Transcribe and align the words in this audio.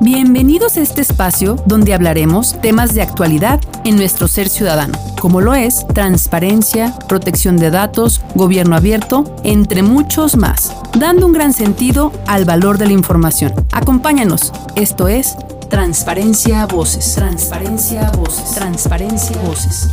Bienvenidos 0.00 0.76
a 0.76 0.82
este 0.82 1.00
espacio 1.00 1.56
donde 1.64 1.94
hablaremos 1.94 2.60
temas 2.60 2.94
de 2.94 3.00
actualidad 3.00 3.62
en 3.86 3.96
nuestro 3.96 4.28
ser 4.28 4.50
ciudadano, 4.50 4.92
como 5.22 5.40
lo 5.40 5.54
es 5.54 5.86
transparencia, 5.88 6.94
protección 7.08 7.56
de 7.56 7.70
datos, 7.70 8.20
gobierno 8.34 8.76
abierto, 8.76 9.24
entre 9.42 9.82
muchos 9.82 10.36
más, 10.36 10.76
dando 10.98 11.24
un 11.24 11.32
gran 11.32 11.54
sentido 11.54 12.12
al 12.26 12.44
valor 12.44 12.76
de 12.76 12.88
la 12.88 12.92
información. 12.92 13.54
Acompáñanos, 13.72 14.52
esto 14.74 15.08
es 15.08 15.34
Transparencia 15.70 16.66
Voces, 16.66 17.14
Transparencia 17.14 18.10
Voces, 18.10 18.54
Transparencia 18.54 19.38
Voces. 19.44 19.88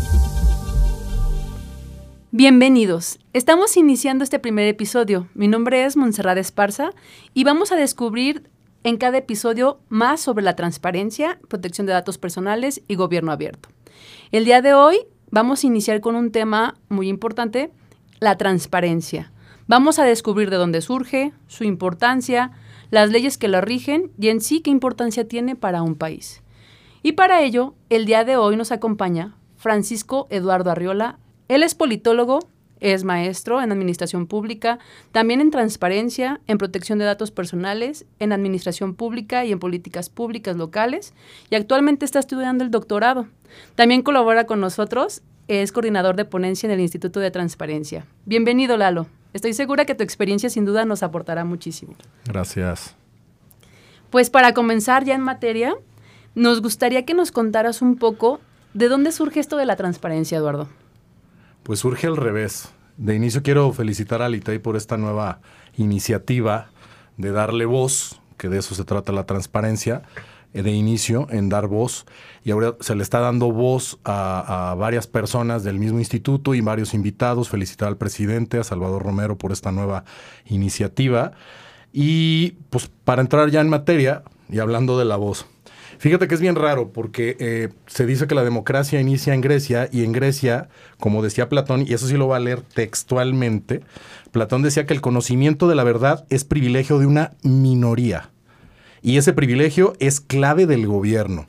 Bienvenidos. 2.36 3.20
Estamos 3.32 3.78
iniciando 3.78 4.24
este 4.24 4.40
primer 4.40 4.68
episodio. 4.68 5.30
Mi 5.34 5.48
nombre 5.48 5.86
es 5.86 5.96
Montserrat 5.96 6.38
Esparza 6.40 6.90
y 7.34 7.46
vamos 7.46 7.72
a 7.72 7.76
descubrir 7.76 8.50
en 8.84 8.98
cada 8.98 9.18
episodio 9.18 9.80
más 9.90 10.22
sobre 10.22 10.44
la 10.44 10.56
transparencia, 10.56 11.40
protección 11.48 11.88
de 11.88 11.94
datos 11.94 12.18
personales 12.18 12.82
y 12.88 12.96
gobierno 12.96 13.32
abierto. 13.32 13.70
El 14.32 14.46
día 14.46 14.62
de 14.62 14.74
hoy 14.74 14.98
vamos 15.32 15.64
a 15.64 15.68
iniciar 15.68 16.02
con 16.02 16.16
un 16.16 16.32
tema 16.32 16.76
muy 16.90 17.08
importante, 17.08 17.72
la 18.20 18.38
transparencia. 18.38 19.32
Vamos 19.68 20.00
a 20.00 20.04
descubrir 20.04 20.50
de 20.50 20.58
dónde 20.58 20.82
surge, 20.82 21.34
su 21.48 21.64
importancia, 21.64 22.52
las 22.92 23.10
leyes 23.10 23.38
que 23.38 23.48
lo 23.48 23.62
rigen 23.62 24.12
y 24.20 24.28
en 24.28 24.42
sí 24.42 24.62
qué 24.62 24.70
importancia 24.70 25.28
tiene 25.28 25.56
para 25.56 25.82
un 25.82 25.96
país. 25.96 26.44
Y 27.02 27.14
para 27.14 27.42
ello, 27.42 27.76
el 27.90 28.06
día 28.06 28.24
de 28.24 28.38
hoy 28.38 28.56
nos 28.56 28.72
acompaña 28.72 29.36
Francisco 29.56 30.28
Eduardo 30.30 30.72
Arriola. 30.72 31.20
Él 31.48 31.64
es 31.64 31.76
politólogo, 31.76 32.40
es 32.84 33.06
maestro 33.06 33.62
en 33.62 33.72
administración 33.72 34.28
pública, 34.28 34.78
también 35.14 35.40
en 35.40 35.52
transparencia, 35.52 36.42
en 36.48 36.58
protección 36.58 37.00
de 37.00 37.06
datos 37.06 37.32
personales, 37.32 38.06
en 38.20 38.34
administración 38.34 38.94
pública 38.94 39.46
y 39.46 39.54
en 39.54 39.60
políticas 39.60 40.10
públicas 40.10 40.58
locales, 40.58 41.14
y 41.50 41.56
actualmente 41.56 42.04
está 42.04 42.20
estudiando 42.20 42.64
el 42.64 42.72
doctorado. 42.72 43.28
También 43.76 44.02
colabora 44.02 44.46
con 44.46 44.60
nosotros, 44.60 45.22
es 45.48 45.72
coordinador 45.72 46.18
de 46.18 46.26
ponencia 46.26 46.68
en 46.68 46.74
el 46.74 46.82
Instituto 46.82 47.22
de 47.22 47.32
Transparencia. 47.32 48.06
Bienvenido, 48.26 48.76
Lalo. 48.76 49.08
Estoy 49.32 49.54
segura 49.54 49.86
que 49.86 49.96
tu 49.96 50.04
experiencia 50.04 50.50
sin 50.50 50.66
duda 50.66 50.84
nos 50.84 51.04
aportará 51.04 51.46
muchísimo. 51.46 51.96
Gracias. 52.26 52.96
Pues 54.10 54.30
para 54.30 54.54
comenzar 54.54 55.06
ya 55.06 55.16
en 55.16 55.22
materia, 55.22 55.74
nos 56.36 56.62
gustaría 56.62 57.06
que 57.06 57.14
nos 57.14 57.32
contaras 57.32 57.82
un 57.82 57.96
poco 57.96 58.42
de 58.74 58.90
dónde 58.90 59.14
surge 59.14 59.40
esto 59.40 59.56
de 59.56 59.66
la 59.66 59.78
transparencia, 59.78 60.38
Eduardo. 60.38 60.68
Pues 61.64 61.80
surge 61.80 62.08
al 62.08 62.18
revés. 62.18 62.70
De 62.98 63.16
inicio 63.16 63.42
quiero 63.42 63.72
felicitar 63.72 64.22
a 64.22 64.30
Litay 64.30 64.60
por 64.60 64.76
esta 64.76 64.98
nueva 64.98 65.40
iniciativa 65.78 66.68
de 67.18 67.32
darle 67.32 67.66
voz, 67.66 68.22
que 68.38 68.50
de 68.50 68.60
eso 68.60 68.76
se 68.76 68.84
trata 68.84 69.14
la 69.14 69.26
transparencia, 69.26 70.04
eh, 70.54 70.62
de 70.62 70.72
inicio 70.72 71.28
en 71.30 71.48
dar 71.48 71.68
voz. 71.68 72.06
Y 72.44 72.52
ahora 72.52 72.76
se 72.82 72.96
le 72.96 73.02
está 73.02 73.20
dando 73.20 73.52
voz 73.52 73.98
a, 74.04 74.72
a, 74.72 74.76
varias 74.76 75.08
personas 75.08 75.64
del 75.64 75.80
mismo 75.80 76.00
instituto 76.00 76.54
y 76.54 76.62
varios 76.62 76.94
invitados. 76.94 77.48
Felicitar 77.48 77.88
al 77.88 77.98
presidente, 77.98 78.60
a 78.60 78.64
Salvador 78.64 79.02
Romero, 79.02 79.38
por 79.38 79.54
esta 79.54 79.72
nueva 79.72 80.04
iniciativa. 80.46 81.32
Y 81.94 82.58
pues 82.70 82.92
para 83.06 83.22
entrar 83.22 83.50
ya 83.52 83.62
en 83.62 83.70
materia, 83.70 84.24
y 84.50 84.60
hablando 84.60 85.00
de 85.00 85.06
la 85.06 85.16
voz, 85.16 85.46
Fíjate 86.04 86.28
que 86.28 86.36
es 86.36 86.42
bien 86.42 86.58
raro 86.58 86.92
porque 86.92 87.38
eh, 87.40 87.70
se 87.88 88.06
dice 88.06 88.28
que 88.28 88.36
la 88.36 88.44
democracia 88.44 89.00
inicia 89.00 89.34
en 89.34 89.40
Grecia 89.40 89.88
y 89.90 90.04
en 90.04 90.12
Grecia, 90.12 90.68
como 91.00 91.24
decía 91.24 91.48
Platón, 91.48 91.86
y 91.88 91.94
eso 91.94 92.08
sí 92.08 92.18
lo 92.18 92.28
va 92.28 92.36
a 92.36 92.42
leer 92.42 92.60
textualmente, 92.60 93.80
Platón 94.34 94.64
decía 94.64 94.86
que 94.86 94.94
el 94.94 95.00
conocimiento 95.00 95.70
de 95.70 95.76
la 95.76 95.86
verdad 95.86 96.26
es 96.30 96.44
privilegio 96.44 97.00
de 97.00 97.06
una 97.06 97.32
minoría 97.42 98.32
y 99.02 99.16
ese 99.16 99.32
privilegio 99.32 99.94
es 100.00 100.20
clave 100.20 100.66
del 100.66 100.88
gobierno. 100.88 101.48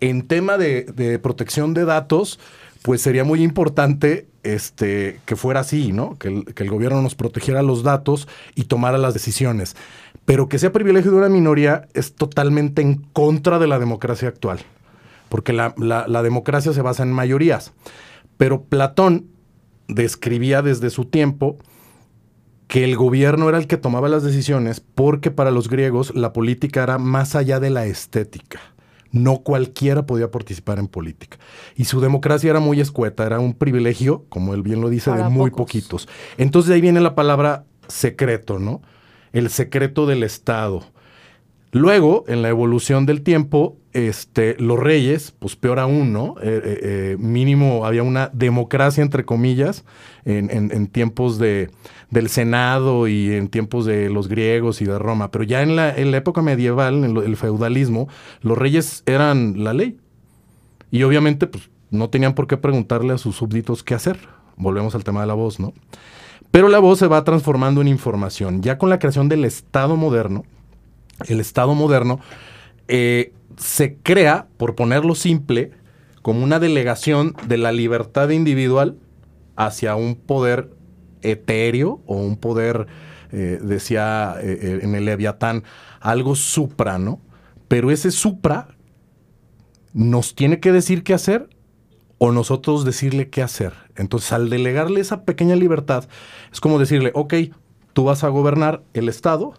En 0.00 0.26
tema 0.26 0.58
de, 0.58 0.82
de 0.82 1.20
protección 1.20 1.72
de 1.72 1.84
datos, 1.84 2.40
pues 2.82 3.02
sería 3.02 3.22
muy 3.22 3.40
importante 3.44 4.26
este, 4.42 5.20
que 5.24 5.36
fuera 5.36 5.60
así, 5.60 5.92
¿no? 5.92 6.16
Que 6.18 6.28
el, 6.28 6.70
gobierno 6.70 7.02
nos 7.02 7.14
protegiera 7.14 7.62
los 7.62 7.82
datos 7.82 8.28
y 8.54 8.64
tomara 8.64 8.98
las 8.98 9.14
decisiones. 9.14 9.76
Pero 10.24 10.48
que 10.48 10.58
sea 10.58 10.72
privilegio 10.72 11.10
de 11.10 11.18
una 11.18 11.28
minoría 11.28 11.88
es 11.94 12.14
totalmente 12.14 12.82
en 12.82 12.96
contra 13.12 13.58
de 13.58 13.66
la 13.66 13.78
democracia 13.78 14.28
actual, 14.28 14.60
porque 15.28 15.52
la 15.52 16.22
democracia 16.22 16.72
se 16.72 16.82
basa 16.82 17.02
en 17.02 17.12
mayorías. 17.12 17.72
Pero 18.36 18.62
Platón 18.62 19.26
describía 19.88 20.62
desde 20.62 20.90
su 20.90 21.04
tiempo 21.04 21.58
que 22.72 22.84
el 22.84 22.96
gobierno 22.96 23.50
era 23.50 23.58
el 23.58 23.66
que 23.66 23.76
tomaba 23.76 24.08
las 24.08 24.22
decisiones 24.22 24.80
porque 24.80 25.30
para 25.30 25.50
los 25.50 25.68
griegos 25.68 26.14
la 26.14 26.32
política 26.32 26.82
era 26.82 26.96
más 26.96 27.34
allá 27.34 27.60
de 27.60 27.68
la 27.68 27.84
estética. 27.84 28.71
No 29.12 29.42
cualquiera 29.42 30.06
podía 30.06 30.30
participar 30.30 30.78
en 30.78 30.88
política. 30.88 31.38
Y 31.76 31.84
su 31.84 32.00
democracia 32.00 32.50
era 32.50 32.60
muy 32.60 32.80
escueta, 32.80 33.24
era 33.24 33.38
un 33.38 33.54
privilegio, 33.54 34.24
como 34.28 34.54
él 34.54 34.62
bien 34.62 34.80
lo 34.80 34.88
dice, 34.88 35.10
para 35.10 35.24
de 35.24 35.30
muy 35.30 35.50
pocos. 35.50 35.66
poquitos. 35.66 36.08
Entonces 36.38 36.70
de 36.70 36.74
ahí 36.74 36.80
viene 36.80 37.00
la 37.00 37.14
palabra 37.14 37.64
secreto, 37.88 38.58
¿no? 38.58 38.80
el 39.32 39.50
secreto 39.50 40.06
del 40.06 40.22
Estado. 40.22 40.84
Luego, 41.74 42.24
en 42.28 42.42
la 42.42 42.50
evolución 42.50 43.06
del 43.06 43.22
tiempo, 43.22 43.78
este, 43.94 44.56
los 44.58 44.78
reyes, 44.78 45.34
pues 45.38 45.56
peor 45.56 45.78
aún, 45.78 46.12
¿no? 46.12 46.34
Eh, 46.42 46.60
eh, 46.62 46.80
eh, 46.82 47.16
mínimo 47.18 47.86
había 47.86 48.02
una 48.02 48.28
democracia, 48.34 49.02
entre 49.02 49.24
comillas, 49.24 49.82
en, 50.26 50.86
tiempos 50.88 51.38
de, 51.38 51.70
del 52.10 52.28
Senado 52.28 53.08
y 53.08 53.32
en 53.32 53.48
tiempos 53.48 53.86
de 53.86 54.10
los 54.10 54.28
griegos 54.28 54.82
y 54.82 54.84
de 54.84 54.98
Roma. 54.98 55.30
Pero 55.30 55.44
ya 55.44 55.62
en 55.62 55.74
la, 55.74 55.96
época 55.96 56.42
medieval, 56.42 57.04
en 57.04 57.16
el 57.16 57.36
feudalismo, 57.36 58.06
los 58.42 58.58
reyes 58.58 59.02
eran 59.06 59.64
la 59.64 59.72
ley. 59.72 59.98
Y 60.90 61.04
obviamente, 61.04 61.46
pues 61.46 61.70
no 61.90 62.10
tenían 62.10 62.34
por 62.34 62.46
qué 62.46 62.58
preguntarle 62.58 63.14
a 63.14 63.18
sus 63.18 63.36
súbditos 63.36 63.82
qué 63.82 63.94
hacer. 63.94 64.18
Volvemos 64.56 64.94
al 64.94 65.04
tema 65.04 65.22
de 65.22 65.26
la 65.26 65.34
voz, 65.34 65.58
¿no? 65.58 65.72
Pero 66.50 66.68
la 66.68 66.80
voz 66.80 66.98
se 66.98 67.06
va 67.06 67.24
transformando 67.24 67.80
en 67.80 67.88
información. 67.88 68.60
Ya 68.60 68.76
con 68.76 68.90
la 68.90 68.98
creación 68.98 69.30
del 69.30 69.46
Estado 69.46 69.96
moderno, 69.96 70.44
el 71.28 71.40
Estado 71.40 71.74
moderno 71.74 72.20
eh, 72.88 73.32
se 73.56 73.96
crea, 73.96 74.48
por 74.56 74.74
ponerlo 74.74 75.14
simple, 75.14 75.72
como 76.22 76.44
una 76.44 76.58
delegación 76.58 77.34
de 77.46 77.58
la 77.58 77.72
libertad 77.72 78.30
individual 78.30 78.96
hacia 79.56 79.96
un 79.96 80.14
poder 80.14 80.70
etéreo 81.22 82.00
o 82.06 82.16
un 82.16 82.36
poder, 82.36 82.86
eh, 83.32 83.58
decía 83.62 84.36
eh, 84.40 84.80
en 84.82 84.94
el 84.94 85.04
Leviatán, 85.04 85.64
algo 86.00 86.34
supra, 86.34 86.98
¿no? 86.98 87.20
Pero 87.68 87.90
ese 87.90 88.10
supra 88.10 88.68
nos 89.92 90.34
tiene 90.34 90.60
que 90.60 90.72
decir 90.72 91.02
qué 91.02 91.14
hacer 91.14 91.48
o 92.18 92.32
nosotros 92.32 92.84
decirle 92.84 93.30
qué 93.30 93.42
hacer. 93.42 93.72
Entonces, 93.96 94.32
al 94.32 94.48
delegarle 94.48 95.00
esa 95.00 95.24
pequeña 95.24 95.56
libertad, 95.56 96.08
es 96.52 96.60
como 96.60 96.78
decirle, 96.78 97.10
ok, 97.14 97.34
tú 97.92 98.04
vas 98.04 98.24
a 98.24 98.28
gobernar 98.28 98.82
el 98.94 99.08
Estado, 99.08 99.54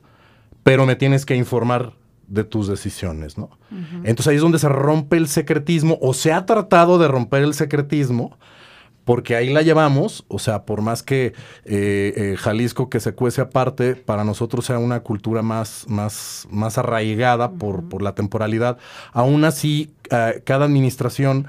pero 0.63 0.85
me 0.85 0.95
tienes 0.95 1.25
que 1.25 1.35
informar 1.35 1.93
de 2.27 2.43
tus 2.43 2.67
decisiones, 2.67 3.37
¿no? 3.37 3.49
Uh 3.69 3.75
-huh. 3.75 4.01
Entonces 4.05 4.27
ahí 4.27 4.35
es 4.37 4.41
donde 4.41 4.59
se 4.59 4.69
rompe 4.69 5.17
el 5.17 5.27
secretismo, 5.27 5.97
o 6.01 6.13
se 6.13 6.31
ha 6.31 6.45
tratado 6.45 6.97
de 6.97 7.07
romper 7.07 7.43
el 7.43 7.53
secretismo, 7.53 8.37
porque 9.03 9.35
ahí 9.35 9.51
la 9.51 9.61
llevamos, 9.61 10.23
o 10.29 10.39
sea, 10.39 10.63
por 10.63 10.81
más 10.81 11.03
que 11.03 11.33
eh, 11.65 12.13
eh, 12.15 12.35
Jalisco 12.37 12.89
que 12.89 13.01
se 13.01 13.13
cuece 13.13 13.41
aparte, 13.41 13.95
para 13.95 14.23
nosotros 14.23 14.65
sea 14.65 14.79
una 14.79 15.01
cultura 15.01 15.41
más, 15.41 15.85
más, 15.89 16.47
más 16.49 16.77
arraigada 16.77 17.47
uh 17.47 17.51
-huh. 17.51 17.57
por, 17.57 17.89
por, 17.89 18.01
la 18.01 18.15
temporalidad, 18.15 18.77
aún 19.11 19.43
así, 19.43 19.93
uh, 20.11 20.39
cada 20.45 20.65
administración 20.65 21.47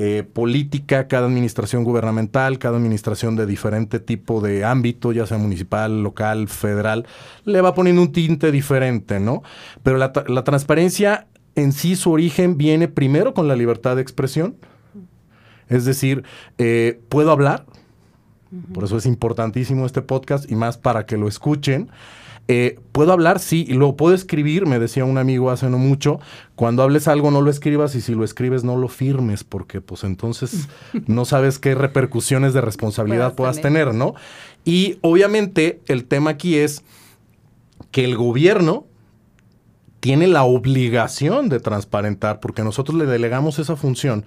eh, 0.00 0.22
política, 0.22 1.08
cada 1.08 1.26
administración 1.26 1.82
gubernamental, 1.82 2.60
cada 2.60 2.76
administración 2.76 3.34
de 3.34 3.46
diferente 3.46 3.98
tipo 3.98 4.40
de 4.40 4.64
ámbito, 4.64 5.10
ya 5.10 5.26
sea 5.26 5.38
municipal, 5.38 6.04
local, 6.04 6.46
federal, 6.46 7.04
le 7.44 7.60
va 7.60 7.74
poniendo 7.74 8.02
un 8.02 8.12
tinte 8.12 8.52
diferente, 8.52 9.18
¿no? 9.18 9.42
Pero 9.82 9.98
la, 9.98 10.12
la 10.28 10.44
transparencia 10.44 11.26
en 11.56 11.72
sí, 11.72 11.96
su 11.96 12.12
origen 12.12 12.56
viene 12.56 12.86
primero 12.86 13.34
con 13.34 13.48
la 13.48 13.56
libertad 13.56 13.96
de 13.96 14.02
expresión, 14.02 14.54
es 15.68 15.84
decir, 15.84 16.22
eh, 16.58 17.00
puedo 17.08 17.32
hablar, 17.32 17.66
por 18.72 18.84
eso 18.84 18.98
es 18.98 19.06
importantísimo 19.06 19.84
este 19.84 20.00
podcast 20.00 20.48
y 20.48 20.54
más 20.54 20.78
para 20.78 21.06
que 21.06 21.16
lo 21.16 21.26
escuchen. 21.26 21.90
Eh, 22.50 22.80
¿Puedo 22.92 23.12
hablar? 23.12 23.40
Sí, 23.40 23.66
y 23.68 23.74
lo 23.74 23.94
puedo 23.94 24.14
escribir, 24.14 24.64
me 24.64 24.78
decía 24.78 25.04
un 25.04 25.18
amigo 25.18 25.50
hace 25.50 25.68
no 25.68 25.76
mucho, 25.76 26.18
cuando 26.56 26.82
hables 26.82 27.06
algo 27.06 27.30
no 27.30 27.42
lo 27.42 27.50
escribas 27.50 27.94
y 27.94 28.00
si 28.00 28.14
lo 28.14 28.24
escribes 28.24 28.64
no 28.64 28.78
lo 28.78 28.88
firmes, 28.88 29.44
porque 29.44 29.82
pues 29.82 30.02
entonces 30.02 30.66
no 31.06 31.26
sabes 31.26 31.58
qué 31.58 31.74
repercusiones 31.74 32.54
de 32.54 32.62
responsabilidad 32.62 33.34
puedas 33.34 33.60
tener, 33.60 33.94
¿no? 33.94 34.14
Y 34.64 34.98
obviamente 35.02 35.82
el 35.88 36.06
tema 36.06 36.30
aquí 36.30 36.56
es 36.56 36.82
que 37.90 38.04
el 38.04 38.16
gobierno 38.16 38.86
tiene 40.00 40.26
la 40.26 40.44
obligación 40.44 41.50
de 41.50 41.60
transparentar, 41.60 42.40
porque 42.40 42.64
nosotros 42.64 42.96
le 42.96 43.04
delegamos 43.04 43.58
esa 43.58 43.76
función, 43.76 44.24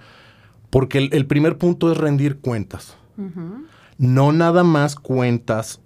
porque 0.70 0.98
el, 0.98 1.08
el 1.12 1.26
primer 1.26 1.58
punto 1.58 1.90
es 1.90 1.98
rendir 1.98 2.38
cuentas. 2.38 2.96
Uh 3.18 3.22
-huh. 3.22 3.66
No 3.98 4.32
nada 4.32 4.62
más 4.62 4.94
cuentas 4.94 5.80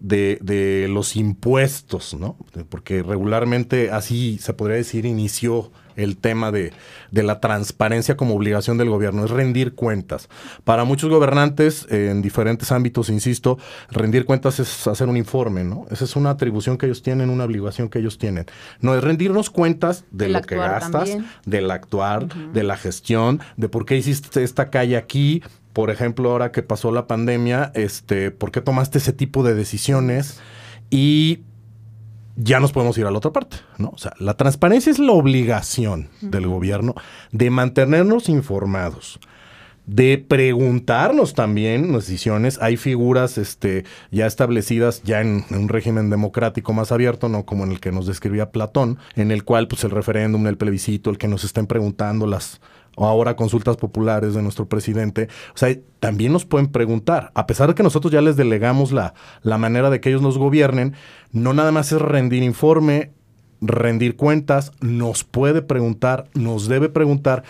de, 0.00 0.38
de, 0.42 0.88
los 0.88 1.16
impuestos, 1.16 2.14
¿no? 2.14 2.36
Porque 2.68 3.02
regularmente 3.02 3.90
así 3.90 4.38
se 4.38 4.52
podría 4.52 4.76
decir 4.76 5.06
inició 5.06 5.70
el 5.96 6.18
tema 6.18 6.52
de, 6.52 6.72
de, 7.10 7.22
la 7.22 7.40
transparencia 7.40 8.16
como 8.16 8.34
obligación 8.34 8.76
del 8.76 8.90
gobierno, 8.90 9.24
es 9.24 9.30
rendir 9.30 9.74
cuentas. 9.74 10.28
Para 10.64 10.84
muchos 10.84 11.10
gobernantes 11.10 11.86
en 11.90 12.20
diferentes 12.22 12.70
ámbitos, 12.70 13.08
insisto, 13.08 13.58
rendir 13.90 14.26
cuentas 14.26 14.60
es 14.60 14.86
hacer 14.86 15.08
un 15.08 15.16
informe, 15.16 15.64
¿no? 15.64 15.86
Esa 15.90 16.04
es 16.04 16.14
una 16.14 16.30
atribución 16.30 16.76
que 16.76 16.86
ellos 16.86 17.02
tienen, 17.02 17.30
una 17.30 17.44
obligación 17.44 17.88
que 17.88 17.98
ellos 17.98 18.18
tienen. 18.18 18.44
No 18.80 18.94
es 18.94 19.02
rendirnos 19.02 19.50
cuentas 19.50 20.04
de 20.10 20.28
lo 20.28 20.42
que 20.42 20.56
gastas, 20.56 21.10
también. 21.10 21.26
del 21.46 21.70
actuar, 21.70 22.24
uh 22.24 22.28
-huh. 22.28 22.52
de 22.52 22.62
la 22.62 22.76
gestión, 22.76 23.40
de 23.56 23.68
por 23.68 23.86
qué 23.86 23.96
hiciste 23.96 24.42
esta 24.42 24.68
calle 24.68 24.96
aquí, 24.96 25.42
por 25.76 25.90
ejemplo, 25.90 26.30
ahora 26.30 26.52
que 26.52 26.62
pasó 26.62 26.90
la 26.90 27.06
pandemia, 27.06 27.70
este, 27.74 28.30
¿por 28.30 28.50
qué 28.50 28.62
tomaste 28.62 28.96
ese 28.96 29.12
tipo 29.12 29.42
de 29.42 29.54
decisiones? 29.54 30.40
Y 30.88 31.40
ya 32.34 32.60
nos 32.60 32.72
podemos 32.72 32.96
ir 32.96 33.04
a 33.04 33.10
la 33.10 33.18
otra 33.18 33.30
parte, 33.30 33.58
¿no? 33.76 33.90
O 33.90 33.98
sea, 33.98 34.14
la 34.18 34.38
transparencia 34.38 34.90
es 34.90 34.98
la 34.98 35.12
obligación 35.12 36.08
del 36.22 36.46
gobierno 36.46 36.94
de 37.30 37.50
mantenernos 37.50 38.30
informados, 38.30 39.20
de 39.84 40.16
preguntarnos 40.16 41.34
también 41.34 41.92
las 41.92 42.06
decisiones. 42.06 42.58
Hay 42.62 42.78
figuras 42.78 43.36
este, 43.36 43.84
ya 44.10 44.24
establecidas 44.24 45.02
ya 45.02 45.20
en, 45.20 45.44
en, 45.50 45.58
un 45.58 45.68
régimen 45.68 46.08
democrático 46.08 46.72
más 46.72 46.90
abierto, 46.90 47.28
no 47.28 47.44
como 47.44 47.64
en 47.64 47.72
el 47.72 47.80
que 47.80 47.92
nos 47.92 48.06
describía 48.06 48.50
Platón, 48.50 48.96
en 49.14 49.30
el 49.30 49.44
cual 49.44 49.68
pues 49.68 49.84
el 49.84 49.90
referéndum, 49.90 50.46
el 50.46 50.56
plebiscito, 50.56 51.10
el 51.10 51.18
que 51.18 51.28
nos 51.28 51.44
estén 51.44 51.66
preguntando 51.66 52.26
las 52.26 52.62
o 52.96 53.06
ahora 53.06 53.36
consultas 53.36 53.76
populares 53.76 54.34
de 54.34 54.42
nuestro 54.42 54.68
presidente, 54.68 55.28
o 55.54 55.58
sea, 55.58 55.76
también 56.00 56.32
nos 56.32 56.44
pueden 56.44 56.66
preguntar, 56.66 57.30
a 57.34 57.46
pesar 57.46 57.68
de 57.68 57.74
que 57.74 57.84
nosotros 57.84 58.12
ya 58.12 58.20
les 58.20 58.36
delegamos 58.36 58.90
la, 58.90 59.14
la 59.42 59.58
manera 59.58 59.88
de 59.90 60.00
que 60.00 60.08
ellos 60.08 60.22
nos 60.22 60.38
gobiernen, 60.38 60.94
no 61.30 61.54
nada 61.54 61.70
más 61.70 61.92
es 61.92 62.00
rendir 62.00 62.42
informe, 62.42 63.12
rendir 63.60 64.16
cuentas, 64.16 64.72
nos 64.80 65.24
puede 65.24 65.62
preguntar, 65.62 66.28
nos 66.34 66.68
debe 66.68 66.88
preguntar, 66.88 67.44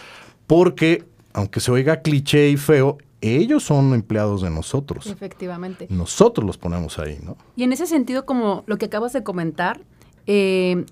porque, 0.47 1.05
aunque 1.33 1.61
se 1.61 1.71
oiga 1.71 2.03
cliché 2.03 2.51
y 2.51 2.57
feo, 2.57 2.99
ellos 3.21 3.63
son 3.65 3.95
empleados 3.95 4.43
de 4.43 4.51
nosotros. 4.51 5.07
Efectivamente. 5.07 5.87
Nosotros 5.91 6.47
los 6.47 6.59
ponemos 6.59 6.99
ahí, 6.99 7.19
¿no? 7.23 7.37
Y 7.57 7.65
en 7.65 7.73
ese 7.73 7.87
sentido, 7.87 8.27
como 8.27 8.63
lo 8.67 8.79
que 8.79 8.87
acabas 8.87 9.13
de 9.13 9.23
comentar, 9.23 9.81
eh, 10.27 10.85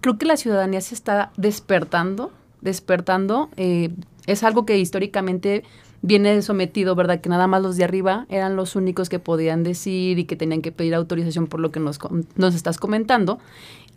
creo 0.00 0.18
que 0.18 0.26
la 0.26 0.36
ciudadanía 0.36 0.80
se 0.80 0.94
está 0.94 1.32
despertando 1.36 2.32
despertando. 2.62 3.50
Eh, 3.56 3.90
es 4.26 4.42
algo 4.42 4.64
que 4.64 4.78
históricamente 4.78 5.64
viene 6.00 6.40
sometido, 6.42 6.94
¿verdad? 6.94 7.20
Que 7.20 7.28
nada 7.28 7.46
más 7.46 7.62
los 7.62 7.76
de 7.76 7.84
arriba 7.84 8.26
eran 8.28 8.56
los 8.56 8.74
únicos 8.74 9.08
que 9.08 9.18
podían 9.18 9.62
decir 9.62 10.18
y 10.18 10.24
que 10.24 10.36
tenían 10.36 10.62
que 10.62 10.72
pedir 10.72 10.94
autorización 10.94 11.46
por 11.46 11.60
lo 11.60 11.70
que 11.70 11.80
nos, 11.80 11.98
nos 12.36 12.54
estás 12.54 12.78
comentando. 12.78 13.38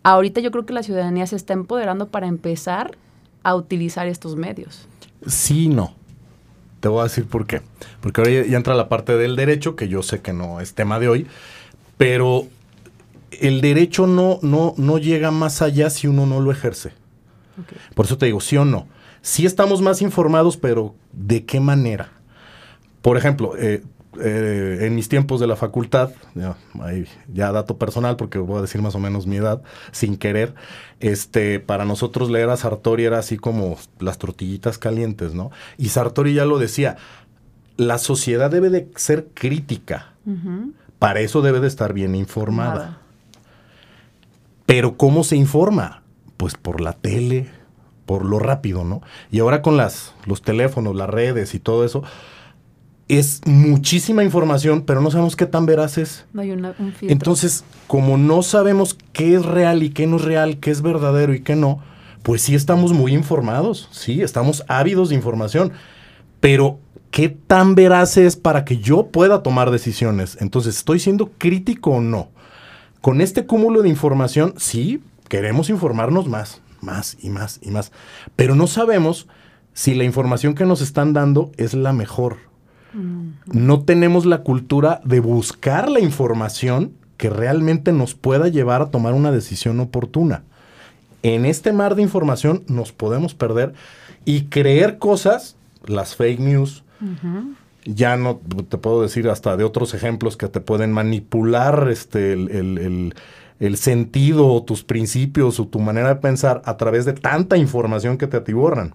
Ahorita 0.02 0.40
yo 0.40 0.50
creo 0.50 0.66
que 0.66 0.72
la 0.72 0.82
ciudadanía 0.82 1.26
se 1.26 1.36
está 1.36 1.52
empoderando 1.52 2.08
para 2.08 2.26
empezar 2.26 2.96
a 3.42 3.54
utilizar 3.54 4.06
estos 4.06 4.36
medios. 4.36 4.86
Sí, 5.26 5.68
no. 5.68 5.94
Te 6.80 6.88
voy 6.88 7.00
a 7.00 7.04
decir 7.04 7.26
por 7.26 7.46
qué. 7.46 7.62
Porque 8.00 8.20
ahora 8.20 8.30
ya, 8.30 8.44
ya 8.44 8.56
entra 8.56 8.74
la 8.74 8.88
parte 8.88 9.16
del 9.16 9.34
derecho, 9.34 9.74
que 9.74 9.88
yo 9.88 10.02
sé 10.02 10.20
que 10.20 10.32
no 10.32 10.60
es 10.60 10.74
tema 10.74 11.00
de 11.00 11.08
hoy, 11.08 11.26
pero 11.96 12.46
el 13.40 13.60
derecho 13.60 14.06
no, 14.06 14.38
no, 14.42 14.74
no 14.76 14.98
llega 14.98 15.30
más 15.30 15.62
allá 15.62 15.90
si 15.90 16.06
uno 16.06 16.26
no 16.26 16.40
lo 16.40 16.50
ejerce. 16.52 16.92
Okay. 17.62 17.78
Por 17.94 18.06
eso 18.06 18.18
te 18.18 18.26
digo, 18.26 18.40
sí 18.40 18.56
o 18.56 18.64
no. 18.64 18.86
Sí 19.22 19.46
estamos 19.46 19.80
más 19.82 20.02
informados, 20.02 20.56
pero 20.56 20.94
¿de 21.12 21.44
qué 21.44 21.60
manera? 21.60 22.10
Por 23.02 23.16
ejemplo, 23.16 23.56
eh, 23.56 23.82
eh, 24.20 24.78
en 24.82 24.94
mis 24.94 25.08
tiempos 25.08 25.40
de 25.40 25.46
la 25.46 25.56
facultad, 25.56 26.10
ya, 26.34 26.56
ahí, 26.80 27.06
ya, 27.32 27.52
dato 27.52 27.76
personal, 27.76 28.16
porque 28.16 28.38
voy 28.38 28.58
a 28.58 28.62
decir 28.62 28.80
más 28.82 28.94
o 28.94 28.98
menos 28.98 29.26
mi 29.26 29.36
edad, 29.36 29.62
sin 29.90 30.16
querer, 30.16 30.54
este, 31.00 31.60
para 31.60 31.84
nosotros 31.84 32.30
leer 32.30 32.48
a 32.48 32.56
Sartori 32.56 33.04
era 33.04 33.18
así 33.18 33.36
como 33.36 33.76
las 33.98 34.18
tortillitas 34.18 34.78
calientes, 34.78 35.34
¿no? 35.34 35.50
Y 35.76 35.88
Sartori 35.88 36.34
ya 36.34 36.44
lo 36.44 36.58
decía, 36.58 36.96
la 37.76 37.98
sociedad 37.98 38.50
debe 38.50 38.70
de 38.70 38.88
ser 38.96 39.28
crítica, 39.34 40.12
uh 40.24 40.30
-huh. 40.30 40.72
para 40.98 41.20
eso 41.20 41.42
debe 41.42 41.60
de 41.60 41.68
estar 41.68 41.92
bien 41.92 42.14
informada. 42.14 42.74
Nada. 42.74 42.98
Pero 44.66 44.96
¿cómo 44.96 45.24
se 45.24 45.36
informa? 45.36 46.02
Pues 46.36 46.54
por 46.54 46.80
la 46.80 46.92
tele, 46.92 47.48
por 48.06 48.24
lo 48.24 48.38
rápido, 48.38 48.84
¿no? 48.84 49.02
Y 49.30 49.40
ahora 49.40 49.62
con 49.62 49.76
las, 49.76 50.14
los 50.26 50.42
teléfonos, 50.42 50.94
las 50.94 51.10
redes 51.10 51.54
y 51.54 51.58
todo 51.58 51.84
eso, 51.84 52.02
es 53.08 53.40
muchísima 53.46 54.24
información, 54.24 54.82
pero 54.82 55.00
no 55.00 55.10
sabemos 55.10 55.36
qué 55.36 55.46
tan 55.46 55.66
veraz 55.66 55.98
es. 55.98 56.24
No 56.32 56.42
hay 56.42 56.50
una, 56.50 56.74
un 56.78 56.92
filtro. 56.92 57.08
Entonces, 57.12 57.64
como 57.86 58.16
no 58.16 58.42
sabemos 58.42 58.96
qué 59.12 59.34
es 59.34 59.44
real 59.44 59.82
y 59.82 59.90
qué 59.90 60.06
no 60.06 60.16
es 60.16 60.22
real, 60.22 60.58
qué 60.58 60.70
es 60.70 60.82
verdadero 60.82 61.34
y 61.34 61.40
qué 61.40 61.54
no, 61.54 61.80
pues 62.22 62.42
sí 62.42 62.54
estamos 62.54 62.92
muy 62.92 63.12
informados, 63.12 63.88
sí, 63.92 64.22
estamos 64.22 64.64
ávidos 64.66 65.10
de 65.10 65.14
información, 65.14 65.72
pero 66.40 66.80
¿qué 67.12 67.28
tan 67.28 67.76
veraz 67.76 68.16
es 68.16 68.34
para 68.34 68.64
que 68.64 68.78
yo 68.78 69.08
pueda 69.08 69.42
tomar 69.42 69.70
decisiones? 69.70 70.36
Entonces, 70.40 70.76
¿estoy 70.76 70.98
siendo 70.98 71.30
crítico 71.38 71.92
o 71.92 72.00
no? 72.00 72.30
Con 73.00 73.20
este 73.20 73.46
cúmulo 73.46 73.82
de 73.82 73.88
información, 73.88 74.54
sí, 74.56 75.00
queremos 75.28 75.70
informarnos 75.70 76.28
más, 76.28 76.62
más 76.80 77.16
y 77.20 77.30
más 77.30 77.58
y 77.62 77.70
más, 77.70 77.92
pero 78.36 78.54
no 78.54 78.66
sabemos 78.66 79.26
si 79.72 79.94
la 79.94 80.04
información 80.04 80.54
que 80.54 80.64
nos 80.64 80.80
están 80.80 81.12
dando 81.12 81.52
es 81.56 81.74
la 81.74 81.92
mejor. 81.92 82.38
Mm. 82.94 83.32
No 83.52 83.82
tenemos 83.82 84.24
la 84.24 84.38
cultura 84.38 85.00
de 85.04 85.20
buscar 85.20 85.90
la 85.90 86.00
información 86.00 86.92
que 87.16 87.30
realmente 87.30 87.92
nos 87.92 88.14
pueda 88.14 88.48
llevar 88.48 88.82
a 88.82 88.90
tomar 88.90 89.14
una 89.14 89.32
decisión 89.32 89.80
oportuna. 89.80 90.44
En 91.22 91.44
este 91.44 91.72
mar 91.72 91.94
de 91.94 92.02
información 92.02 92.62
nos 92.68 92.92
podemos 92.92 93.34
perder 93.34 93.74
y 94.24 94.44
creer 94.44 94.98
cosas, 94.98 95.56
las 95.86 96.14
fake 96.14 96.40
news, 96.40 96.84
uh 97.00 97.04
-huh. 97.04 97.54
ya 97.84 98.16
no 98.16 98.40
te 98.68 98.78
puedo 98.78 99.02
decir 99.02 99.28
hasta 99.28 99.56
de 99.56 99.64
otros 99.64 99.94
ejemplos 99.94 100.36
que 100.36 100.48
te 100.48 100.60
pueden 100.60 100.92
manipular 100.92 101.88
este, 101.90 102.32
el, 102.32 102.50
el, 102.50 102.78
el 102.78 103.14
el 103.58 103.76
sentido 103.76 104.48
o 104.48 104.62
tus 104.62 104.84
principios 104.84 105.58
o 105.60 105.66
tu 105.66 105.78
manera 105.78 106.08
de 106.08 106.16
pensar 106.16 106.62
a 106.64 106.76
través 106.76 107.04
de 107.04 107.12
tanta 107.14 107.56
información 107.56 108.18
que 108.18 108.26
te 108.26 108.36
atiborran. 108.36 108.94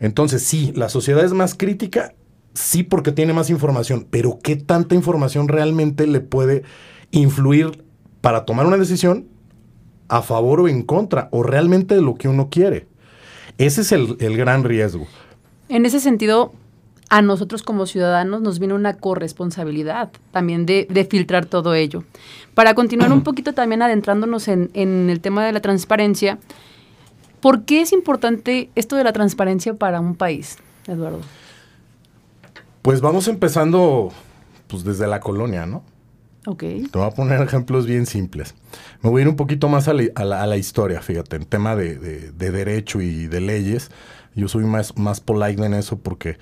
Entonces, 0.00 0.42
sí, 0.42 0.72
la 0.74 0.88
sociedad 0.88 1.24
es 1.24 1.32
más 1.32 1.54
crítica, 1.54 2.14
sí 2.54 2.82
porque 2.82 3.12
tiene 3.12 3.32
más 3.32 3.50
información, 3.50 4.06
pero 4.10 4.38
¿qué 4.42 4.56
tanta 4.56 4.94
información 4.94 5.48
realmente 5.48 6.06
le 6.06 6.20
puede 6.20 6.62
influir 7.10 7.84
para 8.20 8.44
tomar 8.44 8.66
una 8.66 8.76
decisión 8.76 9.28
a 10.08 10.22
favor 10.22 10.60
o 10.60 10.68
en 10.68 10.82
contra, 10.82 11.28
o 11.30 11.42
realmente 11.42 11.94
de 11.94 12.02
lo 12.02 12.14
que 12.14 12.28
uno 12.28 12.48
quiere? 12.50 12.86
Ese 13.58 13.82
es 13.82 13.92
el, 13.92 14.16
el 14.20 14.36
gran 14.36 14.64
riesgo. 14.64 15.06
En 15.68 15.86
ese 15.86 16.00
sentido, 16.00 16.52
a 17.12 17.20
nosotros 17.20 17.62
como 17.62 17.84
ciudadanos 17.84 18.40
nos 18.40 18.58
viene 18.58 18.72
una 18.72 18.94
corresponsabilidad 18.94 20.10
también 20.30 20.64
de, 20.64 20.86
de 20.88 21.04
filtrar 21.04 21.44
todo 21.44 21.74
ello. 21.74 22.04
Para 22.54 22.74
continuar 22.74 23.12
un 23.12 23.20
poquito 23.22 23.52
también 23.52 23.82
adentrándonos 23.82 24.48
en, 24.48 24.70
en, 24.72 25.10
el 25.10 25.20
tema 25.20 25.44
de 25.44 25.52
la 25.52 25.60
transparencia, 25.60 26.38
¿por 27.42 27.66
qué 27.66 27.82
es 27.82 27.92
importante 27.92 28.70
esto 28.76 28.96
de 28.96 29.04
la 29.04 29.12
transparencia 29.12 29.74
para 29.74 30.00
un 30.00 30.14
país, 30.14 30.56
Eduardo? 30.86 31.20
Pues 32.80 33.02
vamos 33.02 33.28
empezando 33.28 34.10
pues, 34.68 34.82
desde 34.82 35.06
la 35.06 35.20
colonia, 35.20 35.66
¿no? 35.66 35.84
Ok. 36.46 36.60
Te 36.60 36.90
voy 36.94 37.06
a 37.06 37.10
poner 37.10 37.42
ejemplos 37.42 37.84
bien 37.84 38.06
simples. 38.06 38.54
Me 39.02 39.10
voy 39.10 39.20
a 39.20 39.24
ir 39.24 39.28
un 39.28 39.36
poquito 39.36 39.68
más 39.68 39.86
a 39.86 39.92
la, 39.92 40.04
a 40.14 40.24
la, 40.24 40.42
a 40.42 40.46
la 40.46 40.56
historia, 40.56 41.02
fíjate, 41.02 41.36
en 41.36 41.44
tema 41.44 41.76
de, 41.76 41.98
de, 41.98 42.32
de, 42.32 42.50
derecho 42.50 43.02
y 43.02 43.26
de 43.26 43.42
leyes. 43.42 43.90
Yo 44.34 44.48
soy 44.48 44.64
más, 44.64 44.96
más 44.96 45.20
polite 45.20 45.62
en 45.62 45.74
eso 45.74 45.98
porque 45.98 46.38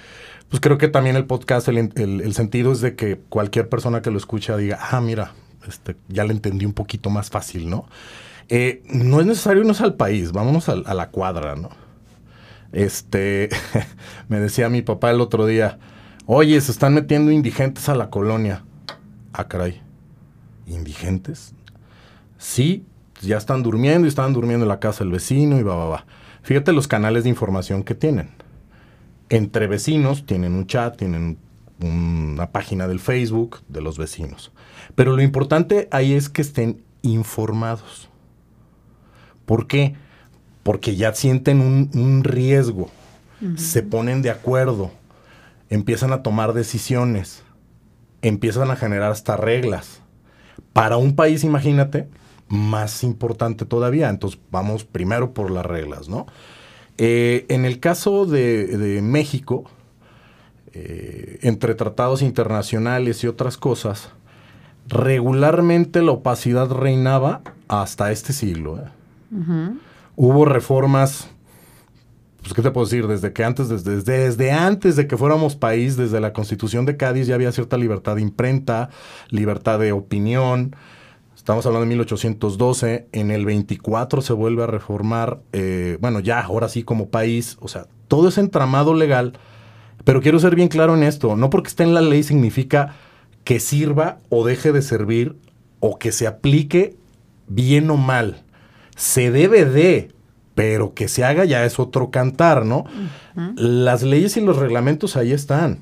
pues 0.51 0.61
creo 0.61 0.79
que 0.79 0.89
también 0.89 1.15
el 1.15 1.27
podcast, 1.27 1.69
el, 1.69 1.79
el, 1.95 2.21
el, 2.21 2.35
sentido 2.35 2.73
es 2.73 2.81
de 2.81 2.97
que 2.97 3.21
cualquier 3.29 3.69
persona 3.69 4.03
que 4.03 4.11
lo 4.11 4.19
escucha 4.19 4.57
diga, 4.57 4.81
ah, 4.91 5.01
mira, 5.01 5.33
este, 5.67 5.97
ya 6.09 6.25
le 6.25 6.33
entendí 6.33 6.67
un 6.67 6.73
poquito 6.73 7.09
más 7.09 7.31
fácil, 7.31 7.71
¿no? 7.71 7.87
Eh, 8.49 8.83
no 8.87 9.21
es 9.21 9.27
necesario 9.27 9.61
irnos 9.61 9.81
al 9.81 9.95
país, 9.95 10.33
vámonos 10.33 10.69
a, 10.69 10.73
a 10.73 10.95
la 10.95 11.11
cuadra, 11.11 11.55
¿no? 11.55 11.71
Este, 12.73 13.49
me 14.29 14.41
decía 14.41 14.69
mi 14.69 14.83
papá 14.83 15.13
el 15.13 15.21
otro 15.21 15.47
día, 15.47 15.79
oye, 16.27 16.61
se 16.61 16.73
están 16.73 16.95
metiendo 16.95 17.31
indigentes 17.31 17.89
a 17.89 17.95
la 17.95 18.11
colonia. 18.11 18.65
Ah, 19.33 19.47
caray, 19.47 19.81
¿indigentes? 20.67 21.55
Sí, 22.39 22.85
ya 23.23 23.37
están 23.37 23.63
durmiendo 23.63 24.07
y 24.07 24.09
estaban 24.09 24.33
durmiendo 24.33 24.65
en 24.65 24.69
la 24.69 24.81
casa 24.81 25.05
del 25.05 25.13
vecino 25.13 25.61
y 25.61 25.63
va, 25.63 25.77
va, 25.77 25.89
va. 25.89 26.07
Fíjate 26.43 26.73
los 26.73 26.89
canales 26.89 27.23
de 27.23 27.31
información 27.31 27.85
que 27.85 27.95
tienen 27.95 28.40
entre 29.31 29.67
vecinos 29.67 30.27
tienen 30.27 30.53
un 30.55 30.67
chat, 30.67 30.97
tienen 30.97 31.39
una 31.81 32.51
página 32.51 32.87
del 32.87 33.01
Facebook 33.01 33.61
de 33.69 33.81
los 33.81 33.97
vecinos. 33.97 34.53
Pero 34.95 35.17
lo 35.17 35.23
importante 35.23 35.89
ahí 35.91 36.13
es 36.13 36.29
que 36.29 36.43
estén 36.43 36.83
informados. 37.03 38.11
¿Por 39.47 39.67
qué? 39.67 39.95
Porque 40.63 40.97
ya 40.97 41.15
sienten 41.15 41.61
un, 41.61 41.91
un 41.95 42.23
riesgo, 42.23 42.91
uh 43.41 43.45
-huh. 43.47 43.57
se 43.57 43.83
ponen 43.83 44.21
de 44.21 44.31
acuerdo, 44.31 44.91
empiezan 45.71 46.13
a 46.13 46.23
tomar 46.23 46.53
decisiones, 46.53 47.43
empiezan 48.21 48.71
a 48.71 48.77
generar 48.77 49.11
hasta 49.11 49.37
reglas. 49.37 50.03
Para 50.73 50.99
un 50.99 51.17
país, 51.17 51.43
imagínate, 51.45 52.09
más 52.49 53.03
importante 53.05 53.65
todavía. 53.65 54.11
Entonces, 54.11 54.39
vamos 54.51 54.85
primero 54.85 55.33
por 55.33 55.51
las 55.51 55.65
reglas, 55.65 56.09
¿no? 56.09 56.27
Eh, 57.03 57.47
en 57.49 57.65
el 57.65 57.81
caso 57.81 58.27
de, 58.27 59.01
México, 59.03 59.65
eh, 60.75 61.39
entre 61.41 61.75
tratados 61.75 62.21
internacionales 62.21 63.25
y 63.25 63.27
otras 63.27 63.57
cosas, 63.57 64.11
regularmente 64.87 66.03
la 66.03 66.11
opacidad 66.11 66.71
reinaba 66.71 67.41
hasta 67.69 68.13
este 68.13 68.35
siglo. 68.35 68.77
¿eh? 68.77 69.79
Hubo 70.15 70.45
reformas, 70.45 71.31
pues, 72.43 72.53
¿qué 72.53 72.61
te 72.61 72.71
puedo 72.71 72.85
decir? 72.85 73.07
Desde 73.07 73.33
que 73.33 73.45
antes, 73.45 73.71
desde, 73.71 74.03
desde, 74.03 74.53
antes 74.53 74.95
de 74.97 75.07
que 75.07 75.17
fuéramos 75.17 75.57
país, 75.57 75.97
desde 75.97 76.21
la 76.21 76.35
Constitución 76.35 76.85
de 76.85 76.99
Cádiz 76.99 77.27
ya 77.27 77.35
había 77.35 77.51
cierta 77.51 77.79
libertad 77.79 78.17
de 78.17 78.21
imprenta, 78.21 78.91
libertad 79.31 79.79
de 79.79 79.93
opinión. 79.93 80.77
Estamos 81.51 81.67
hablando 81.67 81.87
de 81.87 81.89
1812, 81.89 83.09
en 83.11 83.33
el 83.33 83.45
24 83.45 84.23
se 84.23 84.33
vuelve 84.33 84.63
a 84.63 84.69
reformar, 84.69 85.41
eh, 85.53 85.99
bueno, 86.01 86.21
ya 86.21 86.39
ahora 86.39 86.69
sí 86.69 86.85
como 86.85 87.09
país, 87.09 87.57
o 87.59 87.67
sea, 87.67 87.89
todo 88.07 88.29
ese 88.29 88.41
entramado 88.41 88.95
legal, 88.95 89.33
pero 90.05 90.21
quiero 90.21 90.39
ser 90.39 90.55
bien 90.55 90.69
claro 90.69 90.95
en 90.95 91.03
esto, 91.03 91.35
no 91.35 91.51
porque 91.51 91.67
esté 91.67 91.83
en 91.83 91.93
la 91.93 92.03
ley 92.03 92.23
significa 92.23 92.95
que 93.43 93.59
sirva 93.59 94.19
o 94.29 94.47
deje 94.47 94.71
de 94.71 94.81
servir 94.81 95.35
o 95.81 95.99
que 95.99 96.13
se 96.13 96.29
aplique 96.29 96.95
bien 97.49 97.91
o 97.91 97.97
mal 97.97 98.45
se 98.95 99.33
debe 99.33 99.65
de, 99.65 100.13
pero 100.55 100.95
que 100.95 101.09
se 101.09 101.25
haga 101.25 101.47
ya 101.47 101.65
es 101.65 101.81
otro 101.81 102.13
cantar, 102.13 102.65
¿no? 102.65 102.85
Las 103.57 104.05
leyes 104.05 104.37
y 104.37 104.41
los 104.41 104.57
reglamentos 104.59 105.17
ahí 105.17 105.33
están. 105.33 105.81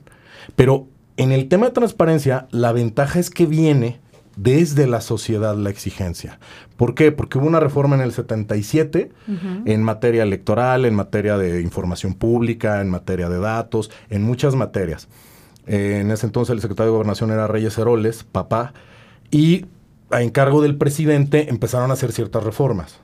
Pero 0.56 0.86
en 1.18 1.30
el 1.30 1.46
tema 1.48 1.66
de 1.66 1.72
transparencia, 1.72 2.48
la 2.52 2.72
ventaja 2.72 3.18
es 3.18 3.28
que 3.28 3.44
viene 3.44 4.00
desde 4.38 4.86
la 4.86 5.00
sociedad 5.00 5.56
la 5.56 5.70
exigencia. 5.70 6.38
¿Por 6.76 6.94
qué? 6.94 7.10
Porque 7.10 7.38
hubo 7.38 7.46
una 7.46 7.58
reforma 7.58 7.96
en 7.96 8.02
el 8.02 8.12
77 8.12 9.10
en 9.64 9.82
materia 9.82 10.22
electoral, 10.22 10.84
en 10.84 10.94
materia 10.94 11.36
de 11.36 11.60
información 11.60 12.14
pública, 12.14 12.80
en 12.80 12.88
materia 12.88 13.28
de 13.28 13.40
datos, 13.40 13.90
en 14.10 14.22
muchas 14.22 14.54
materias. 14.54 15.08
Eh, 15.66 15.98
en 16.00 16.10
ese 16.12 16.26
entonces 16.26 16.54
el 16.54 16.60
secretario 16.60 16.92
de 16.92 16.96
Gobernación 16.96 17.32
era 17.32 17.48
Reyes 17.48 17.76
Heroles, 17.76 18.22
papá, 18.24 18.72
y 19.30 19.66
a 20.10 20.22
encargo 20.22 20.62
del 20.62 20.76
presidente 20.76 21.50
empezaron 21.50 21.90
a 21.90 21.94
hacer 21.94 22.12
ciertas 22.12 22.44
reformas. 22.44 23.00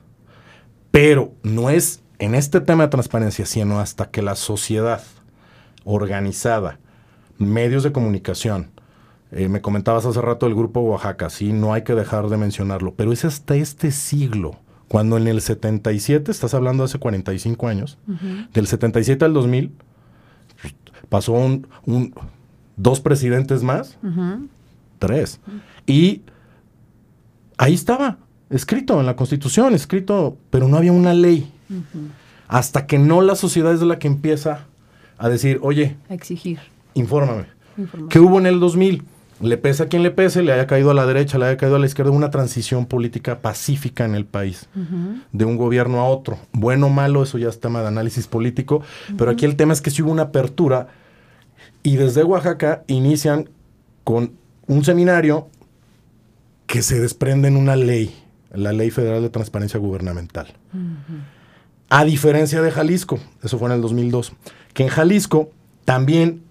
Pero 0.92 1.32
no 1.42 1.68
es 1.68 2.00
en 2.20 2.36
este 2.36 2.60
tema 2.60 2.84
de 2.84 2.90
transparencia, 2.90 3.44
sino 3.44 3.80
hasta 3.80 4.10
que 4.10 4.22
la 4.22 4.36
sociedad 4.36 5.02
organizada, 5.84 6.78
medios 7.38 7.82
de 7.82 7.90
comunicación, 7.90 8.70
eh, 9.36 9.48
me 9.48 9.60
comentabas 9.60 10.06
hace 10.06 10.20
rato 10.20 10.46
el 10.46 10.54
grupo 10.54 10.80
Oaxaca, 10.80 11.28
sí, 11.28 11.52
no 11.52 11.72
hay 11.72 11.82
que 11.82 11.94
dejar 11.94 12.28
de 12.28 12.36
mencionarlo, 12.36 12.94
pero 12.94 13.12
es 13.12 13.24
hasta 13.24 13.56
este 13.56 13.90
siglo, 13.90 14.52
cuando 14.86 15.16
en 15.16 15.26
el 15.26 15.40
77, 15.40 16.30
estás 16.30 16.54
hablando 16.54 16.84
de 16.84 16.86
hace 16.86 16.98
45 17.00 17.66
años, 17.66 17.98
del 18.52 18.68
77 18.68 19.24
al 19.24 19.34
2000, 19.34 19.72
pasó 21.08 21.32
un, 21.32 21.66
dos 22.76 23.00
presidentes 23.00 23.64
más, 23.64 23.98
tres, 25.00 25.40
y 25.84 26.22
ahí 27.58 27.74
estaba, 27.74 28.18
escrito 28.50 29.00
en 29.00 29.06
la 29.06 29.16
Constitución, 29.16 29.74
escrito, 29.74 30.38
pero 30.50 30.68
no 30.68 30.76
había 30.76 30.92
una 30.92 31.12
ley. 31.12 31.50
Hasta 32.46 32.86
que 32.86 33.00
no 33.00 33.20
la 33.20 33.34
sociedad 33.34 33.74
es 33.74 33.82
la 33.82 33.98
que 33.98 34.06
empieza 34.06 34.66
a 35.18 35.28
decir, 35.28 35.58
oye, 35.62 35.96
a 36.08 36.14
exigir. 36.14 36.60
Infórmame. 36.94 37.46
¿Qué 38.08 38.20
hubo 38.20 38.38
en 38.38 38.46
el 38.46 38.60
2000? 38.60 39.02
Le 39.40 39.56
pese 39.56 39.82
a 39.82 39.88
quien 39.88 40.02
le 40.02 40.10
pese, 40.10 40.42
le 40.42 40.52
haya 40.52 40.66
caído 40.66 40.90
a 40.90 40.94
la 40.94 41.06
derecha, 41.06 41.38
le 41.38 41.46
haya 41.46 41.56
caído 41.56 41.76
a 41.76 41.78
la 41.78 41.86
izquierda, 41.86 42.12
una 42.12 42.30
transición 42.30 42.86
política 42.86 43.40
pacífica 43.40 44.04
en 44.04 44.14
el 44.14 44.24
país, 44.24 44.68
de 45.32 45.44
un 45.44 45.56
gobierno 45.56 46.00
a 46.00 46.04
otro. 46.04 46.38
Bueno 46.52 46.86
o 46.86 46.90
malo, 46.90 47.22
eso 47.22 47.38
ya 47.38 47.48
es 47.48 47.60
tema 47.60 47.80
de 47.80 47.88
análisis 47.88 48.26
político, 48.26 48.82
pero 49.18 49.30
aquí 49.30 49.44
el 49.44 49.56
tema 49.56 49.72
es 49.72 49.80
que 49.80 49.90
si 49.90 50.02
hubo 50.02 50.12
una 50.12 50.22
apertura 50.22 50.88
y 51.82 51.96
desde 51.96 52.22
Oaxaca 52.22 52.84
inician 52.86 53.50
con 54.04 54.32
un 54.66 54.84
seminario 54.84 55.48
que 56.66 56.82
se 56.82 57.00
desprende 57.00 57.48
en 57.48 57.56
una 57.56 57.76
ley 57.76 58.14
la 58.54 58.72
Ley 58.72 58.90
Federal 58.90 59.22
de 59.22 59.30
Transparencia 59.30 59.78
Gubernamental. 59.78 60.46
A 61.88 62.04
diferencia 62.04 62.62
de 62.62 62.70
Jalisco, 62.70 63.18
eso 63.42 63.58
fue 63.58 63.68
en 63.68 63.74
el 63.74 63.82
2002, 63.82 64.32
que 64.72 64.84
en 64.84 64.88
Jalisco 64.88 65.50
también 65.84 66.42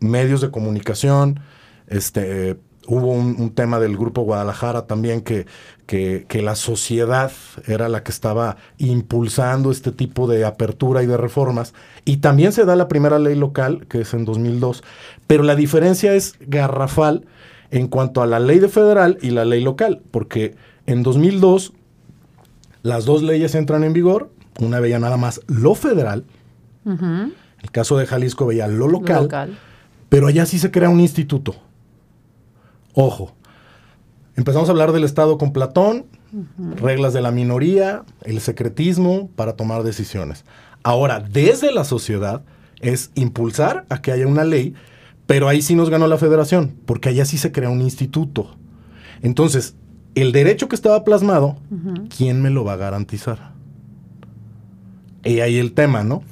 medios 0.00 0.40
de 0.40 0.50
comunicación, 0.50 1.40
este, 1.88 2.58
hubo 2.86 3.12
un, 3.12 3.50
tema 3.50 3.78
del 3.80 3.96
Grupo 3.96 4.22
Guadalajara 4.22 4.86
también 4.86 5.20
que, 5.20 5.46
que, 5.86 6.26
que, 6.28 6.42
la 6.42 6.54
sociedad 6.54 7.32
era 7.66 7.88
la 7.88 8.02
que 8.02 8.12
estaba 8.12 8.56
impulsando 8.78 9.70
este 9.70 9.92
tipo 9.92 10.26
de 10.26 10.44
apertura 10.44 11.02
y 11.02 11.06
de 11.06 11.16
reformas. 11.16 11.74
Y 12.04 12.18
también 12.18 12.52
se 12.52 12.64
da 12.64 12.76
la 12.76 12.88
primera 12.88 13.18
ley 13.18 13.34
local, 13.34 13.86
que 13.88 14.02
es 14.02 14.14
en 14.14 14.24
2002. 14.24 14.82
Pero 15.26 15.42
la 15.42 15.56
diferencia 15.56 16.14
es 16.14 16.36
garrafal 16.40 17.26
en 17.70 17.88
cuanto 17.88 18.22
a 18.22 18.26
la 18.26 18.38
ley 18.38 18.58
de 18.58 18.68
federal 18.68 19.18
y 19.20 19.30
la 19.30 19.44
ley 19.44 19.62
local, 19.62 20.02
porque 20.10 20.54
en 20.86 21.02
2002, 21.02 21.72
las 22.82 23.04
dos 23.04 23.22
leyes 23.22 23.54
entran 23.54 23.84
en 23.84 23.92
vigor. 23.92 24.30
Una 24.60 24.80
veía 24.80 24.98
nada 24.98 25.16
más 25.16 25.40
lo 25.48 25.74
federal. 25.74 26.24
El 26.84 27.70
caso 27.72 27.98
de 27.98 28.06
Jalisco 28.06 28.46
veía 28.46 28.68
lo 28.68 28.86
local, 28.86 29.58
Pero 30.08 30.28
allá 30.28 30.46
sí 30.46 30.58
se 30.58 30.70
crea 30.70 30.88
un 30.88 31.00
instituto. 31.00 31.56
Ojo. 32.98 33.30
Empezamos 34.36 34.70
a 34.70 34.72
hablar 34.72 34.92
del 34.92 35.04
Estado 35.04 35.36
con 35.36 35.52
Platón, 35.52 36.06
reglas 36.76 37.12
de 37.12 37.20
la 37.20 37.30
minoría, 37.30 38.04
el 38.22 38.40
secretismo 38.40 39.28
para 39.36 39.52
tomar 39.52 39.82
decisiones. 39.82 40.46
Ahora, 40.82 41.20
desde 41.20 41.72
la 41.72 41.84
sociedad 41.84 42.42
es 42.80 43.10
impulsar 43.14 43.84
a 43.90 44.00
que 44.00 44.12
haya 44.12 44.26
una 44.26 44.44
ley, 44.44 44.74
pero 45.26 45.46
ahí 45.46 45.60
sí 45.60 45.74
nos 45.74 45.90
ganó 45.90 46.06
la 46.06 46.16
federación, 46.16 46.74
porque 46.86 47.10
allá 47.10 47.26
sí 47.26 47.36
se 47.36 47.52
crea 47.52 47.68
un 47.68 47.82
instituto. 47.82 48.56
Entonces, 49.20 49.74
el 50.14 50.32
derecho 50.32 50.68
que 50.68 50.76
estaba 50.76 51.04
plasmado, 51.04 51.58
¿quién 52.16 52.40
me 52.40 52.48
lo 52.48 52.64
va 52.64 52.74
a 52.74 52.76
garantizar? 52.76 53.52
Y 55.22 55.40
ahí 55.40 55.58
el 55.58 55.72
tema, 55.72 56.02
¿no? 56.02 56.22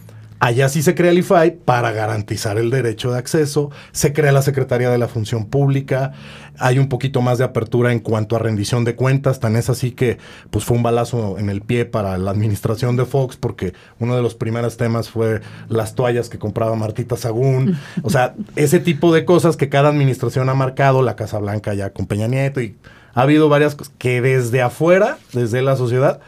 Allá 0.44 0.68
sí 0.68 0.82
se 0.82 0.94
crea 0.94 1.10
el 1.10 1.16
IFAI 1.20 1.52
para 1.64 1.90
garantizar 1.92 2.58
el 2.58 2.68
derecho 2.68 3.10
de 3.10 3.16
acceso, 3.16 3.70
se 3.92 4.12
crea 4.12 4.30
la 4.30 4.42
Secretaría 4.42 4.90
de 4.90 4.98
la 4.98 5.08
Función 5.08 5.46
Pública, 5.46 6.12
hay 6.58 6.78
un 6.78 6.90
poquito 6.90 7.22
más 7.22 7.38
de 7.38 7.44
apertura 7.44 7.92
en 7.92 8.00
cuanto 8.00 8.36
a 8.36 8.40
rendición 8.40 8.84
de 8.84 8.94
cuentas, 8.94 9.40
tan 9.40 9.56
es 9.56 9.70
así 9.70 9.92
que 9.92 10.18
pues 10.50 10.66
fue 10.66 10.76
un 10.76 10.82
balazo 10.82 11.38
en 11.38 11.48
el 11.48 11.62
pie 11.62 11.86
para 11.86 12.18
la 12.18 12.30
administración 12.30 12.94
de 12.94 13.06
Fox 13.06 13.38
porque 13.38 13.72
uno 13.98 14.16
de 14.16 14.20
los 14.20 14.34
primeros 14.34 14.76
temas 14.76 15.08
fue 15.08 15.40
las 15.70 15.94
toallas 15.94 16.28
que 16.28 16.38
compraba 16.38 16.76
Martita 16.76 17.16
Sagún, 17.16 17.78
o 18.02 18.10
sea, 18.10 18.34
ese 18.54 18.80
tipo 18.80 19.14
de 19.14 19.24
cosas 19.24 19.56
que 19.56 19.70
cada 19.70 19.88
administración 19.88 20.50
ha 20.50 20.54
marcado, 20.54 21.00
la 21.00 21.16
Casa 21.16 21.38
Blanca 21.38 21.72
ya 21.72 21.88
con 21.88 22.04
Peña 22.04 22.28
Nieto 22.28 22.60
y 22.60 22.76
ha 23.14 23.22
habido 23.22 23.48
varias 23.48 23.76
cosas 23.76 23.94
que 23.96 24.20
desde 24.20 24.60
afuera, 24.60 25.16
desde 25.32 25.62
la 25.62 25.76
sociedad, 25.76 26.20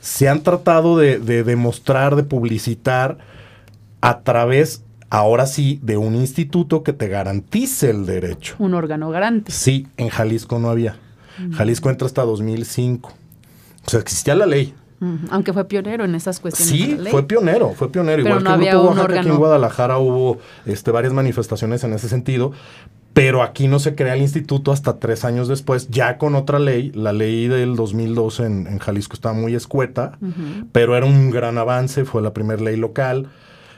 se 0.00 0.28
han 0.28 0.42
tratado 0.42 0.98
de, 0.98 1.18
demostrar, 1.18 2.16
de 2.16 2.22
publicitar 2.22 3.16
a 4.00 4.20
través, 4.20 4.84
ahora 5.10 5.46
sí, 5.46 5.80
de 5.82 5.96
un 5.96 6.14
instituto 6.14 6.82
que 6.82 6.92
te 6.92 7.08
garantice 7.08 7.90
el 7.90 8.06
derecho. 8.06 8.56
Un 8.58 8.74
órgano 8.74 9.10
garante. 9.10 9.52
Sí, 9.52 9.86
en 9.96 10.08
Jalisco 10.08 10.58
no 10.58 10.70
había. 10.70 10.96
Jalisco 11.52 11.90
entra 11.90 12.06
hasta 12.06 12.22
2005. 12.22 13.12
O 13.86 13.90
sea, 13.90 14.00
existía 14.00 14.34
la 14.34 14.46
ley. 14.46 14.74
Aunque 15.30 15.52
fue 15.52 15.66
pionero 15.66 16.04
en 16.04 16.14
esas 16.14 16.40
cuestiones. 16.40 16.74
Sí, 16.74 17.10
fue 17.10 17.24
pionero, 17.24 17.72
fue 17.74 17.90
pionero. 17.90 18.22
Igual 18.22 18.42
que 18.42 18.50
el 18.50 18.70
Grupo 18.70 18.88
Oaxaca 18.88 19.20
aquí 19.20 19.28
en 19.28 19.36
Guadalajara 19.36 19.98
hubo 19.98 20.38
este, 20.64 20.90
varias 20.90 21.12
manifestaciones 21.12 21.84
en 21.84 21.92
ese 21.92 22.08
sentido, 22.08 22.52
pero 23.12 23.42
aquí 23.42 23.68
no 23.68 23.78
se 23.78 23.94
crea 23.94 24.14
el 24.14 24.22
instituto 24.22 24.72
hasta 24.72 24.98
tres 24.98 25.24
años 25.24 25.48
después, 25.48 25.88
ya 25.88 26.16
con 26.16 26.34
otra 26.34 26.58
ley. 26.58 26.92
La 26.92 27.12
ley 27.12 27.46
del 27.46 27.76
2012 27.76 28.44
en, 28.46 28.78
Jalisco 28.78 29.14
estaba 29.14 29.34
muy 29.34 29.54
escueta, 29.54 30.18
pero 30.72 30.96
era 30.96 31.04
un 31.04 31.30
gran 31.30 31.58
avance, 31.58 32.04
fue 32.04 32.22
la 32.22 32.32
primera 32.32 32.62
ley 32.62 32.76
local, 32.76 33.28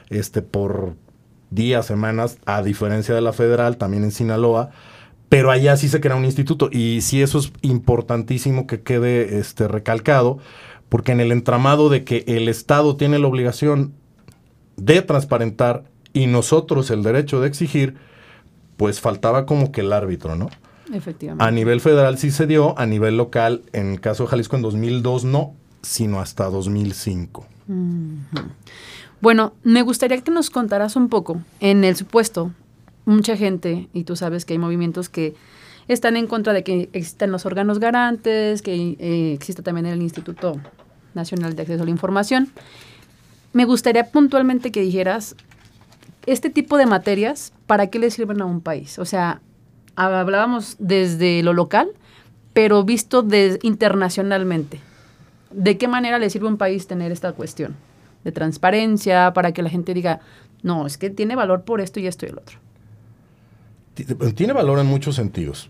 este, 0.09 0.41
por 0.41 0.95
días, 1.51 1.85
semanas, 1.85 2.37
a 2.45 2.61
diferencia 2.61 3.15
de 3.15 3.21
la 3.21 3.33
federal, 3.33 3.77
también 3.77 4.03
en 4.03 4.11
Sinaloa. 4.11 4.71
Pero 5.29 5.51
allá 5.51 5.77
sí 5.77 5.89
se 5.89 6.01
crea 6.01 6.15
un 6.15 6.25
instituto 6.25 6.69
y 6.71 7.01
sí 7.01 7.21
eso 7.21 7.37
es 7.37 7.51
importantísimo 7.61 8.65
que 8.65 8.81
quede 8.81 9.39
este, 9.39 9.67
recalcado, 9.67 10.39
porque 10.89 11.11
en 11.11 11.19
el 11.19 11.31
entramado 11.31 11.89
de 11.89 12.03
que 12.03 12.23
el 12.27 12.47
Estado 12.47 12.95
tiene 12.95 13.19
la 13.19 13.27
obligación 13.27 13.93
de 14.75 15.01
transparentar 15.01 15.83
y 16.13 16.25
nosotros 16.25 16.89
el 16.89 17.03
derecho 17.03 17.41
de 17.41 17.47
exigir, 17.47 17.95
pues 18.77 18.99
faltaba 19.01 19.45
como 19.45 19.71
que 19.71 19.81
el 19.81 19.93
árbitro, 19.93 20.35
¿no? 20.35 20.49
Efectivamente. 20.91 21.43
A 21.43 21.51
nivel 21.51 21.81
federal 21.81 22.17
sí 22.17 22.31
se 22.31 22.47
dio, 22.47 22.77
a 22.79 22.87
nivel 22.87 23.17
local, 23.17 23.61
en 23.73 23.91
el 23.91 24.01
caso 24.01 24.23
de 24.23 24.29
Jalisco 24.29 24.55
en 24.55 24.63
2002 24.63 25.25
no, 25.25 25.53
sino 25.83 26.19
hasta 26.19 26.45
2005. 26.45 27.45
Bueno, 29.21 29.53
me 29.63 29.81
gustaría 29.81 30.21
que 30.21 30.31
nos 30.31 30.49
contaras 30.49 30.95
un 30.95 31.09
poco, 31.09 31.41
en 31.59 31.83
el 31.83 31.97
supuesto, 31.97 32.53
mucha 33.05 33.35
gente, 33.35 33.89
y 33.91 34.05
tú 34.05 34.15
sabes 34.15 34.45
que 34.45 34.53
hay 34.53 34.59
movimientos 34.59 35.09
que 35.09 35.35
están 35.89 36.15
en 36.15 36.25
contra 36.25 36.53
de 36.53 36.63
que 36.63 36.89
existan 36.93 37.29
los 37.29 37.45
órganos 37.45 37.79
garantes, 37.79 38.61
que 38.61 38.95
eh, 38.97 39.33
exista 39.33 39.61
también 39.61 39.87
el 39.87 40.01
Instituto 40.01 40.61
Nacional 41.15 41.53
de 41.53 41.63
Acceso 41.63 41.83
a 41.83 41.85
la 41.85 41.91
Información. 41.91 42.47
Me 43.51 43.65
gustaría 43.65 44.05
puntualmente 44.05 44.71
que 44.71 44.81
dijeras, 44.81 45.35
este 46.25 46.49
tipo 46.49 46.77
de 46.77 46.85
materias, 46.85 47.51
¿para 47.67 47.87
qué 47.87 47.99
le 47.99 48.11
sirven 48.11 48.41
a 48.41 48.45
un 48.45 48.61
país? 48.61 48.99
O 48.99 49.05
sea, 49.05 49.41
hablábamos 49.95 50.77
desde 50.79 51.43
lo 51.43 51.51
local, 51.51 51.89
pero 52.53 52.85
visto 52.85 53.27
internacionalmente. 53.63 54.79
¿De 55.51 55.77
qué 55.77 55.89
manera 55.89 56.19
le 56.19 56.29
sirve 56.29 56.47
a 56.47 56.51
un 56.51 56.57
país 56.57 56.87
tener 56.87 57.11
esta 57.11 57.33
cuestión 57.33 57.75
de 58.23 58.31
transparencia 58.31 59.33
para 59.33 59.51
que 59.51 59.61
la 59.61 59.69
gente 59.69 59.93
diga, 59.93 60.19
no, 60.61 60.85
es 60.85 60.97
que 60.97 61.09
tiene 61.09 61.35
valor 61.35 61.63
por 61.63 61.81
esto 61.81 61.99
y 61.99 62.07
esto 62.07 62.25
y 62.25 62.29
el 62.29 62.37
otro? 62.37 62.57
Tiene 64.35 64.53
valor 64.53 64.79
en 64.79 64.85
muchos 64.85 65.15
sentidos. 65.15 65.69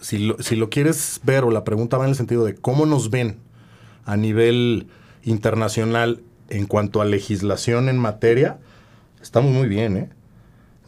Si 0.00 0.18
lo, 0.18 0.42
si 0.42 0.56
lo 0.56 0.70
quieres 0.70 1.20
ver 1.22 1.44
o 1.44 1.50
la 1.50 1.64
pregunta 1.64 1.96
va 1.96 2.04
en 2.04 2.10
el 2.10 2.16
sentido 2.16 2.44
de 2.44 2.54
cómo 2.54 2.86
nos 2.86 3.10
ven 3.10 3.38
a 4.04 4.16
nivel 4.16 4.88
internacional 5.22 6.22
en 6.48 6.66
cuanto 6.66 7.00
a 7.00 7.04
legislación 7.04 7.88
en 7.88 7.98
materia, 7.98 8.58
estamos 9.22 9.52
muy 9.52 9.68
bien, 9.68 9.96
¿eh? 9.96 10.10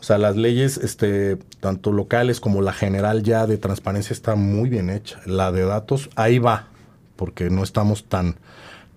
O 0.03 0.05
sea, 0.05 0.19
las 0.19 0.37
leyes, 0.37 0.79
este, 0.79 1.37
tanto 1.61 1.93
locales 1.93 2.41
como 2.41 2.61
la 2.61 2.73
general 2.73 3.23
ya 3.23 3.47
de 3.47 3.57
transparencia 3.57 4.13
está 4.13 4.35
muy 4.35 4.69
bien 4.69 4.91
hecha. 4.91 5.21
La 5.27 5.53
de 5.53 5.65
datos, 5.65 6.11
ahí 6.17 6.41
va, 6.41 6.67
porque 7.15 7.51
no 7.51 7.63
estamos 7.63 8.07
tan, 8.09 8.35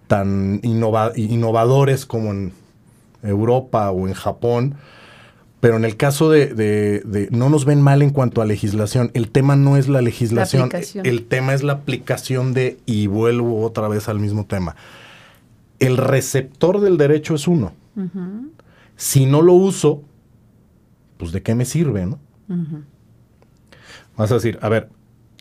tan 0.07 0.59
innovadores 0.63 2.05
como 2.05 2.31
en 2.31 2.53
Europa 3.23 3.91
o 3.91 4.07
en 4.07 4.13
Japón. 4.13 4.75
Pero 5.59 5.77
en 5.77 5.85
el 5.85 5.97
caso 5.97 6.29
de, 6.29 7.27
no 7.31 7.49
nos 7.49 7.65
ven 7.65 7.81
mal 7.81 8.01
en 8.03 8.11
cuanto 8.11 8.41
a 8.41 8.45
legislación. 8.45 9.09
El 9.15 9.29
tema 9.29 9.55
no 9.55 9.77
es 9.77 9.87
la 9.87 10.01
legislación, 10.01 10.69
el 11.03 11.25
tema 11.25 11.55
es 11.55 11.63
la 11.63 11.73
aplicación 11.73 12.53
de, 12.53 12.77
y 12.85 13.07
vuelvo 13.07 13.63
otra 13.63 13.87
vez 13.87 14.07
al 14.07 14.19
mismo 14.19 14.45
tema. 14.45 14.75
El 15.79 15.97
receptor 15.97 16.81
del 16.81 16.97
derecho 16.97 17.33
es 17.33 17.47
uno. 17.47 17.73
Si 18.95 19.25
no 19.25 19.41
lo 19.41 19.53
uso, 19.53 20.03
pues 21.17 21.31
de 21.31 21.41
qué 21.41 21.55
me 21.55 21.65
sirve, 21.65 22.05
¿no? 22.05 22.19
Vas 24.17 24.31
a 24.31 24.35
decir, 24.35 24.59
a 24.61 24.69
ver, 24.69 24.89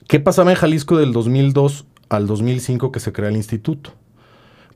¿qué 0.09 0.21
pasaba 0.21 0.51
en 0.51 0.57
Jalisco 0.57 0.97
del 0.97 1.13
2002 1.13 1.87
al 2.09 2.27
2005 2.27 2.93
que 2.93 3.01
se 3.01 3.13
crea 3.13 3.29
el 3.29 3.37
instituto? 3.37 3.93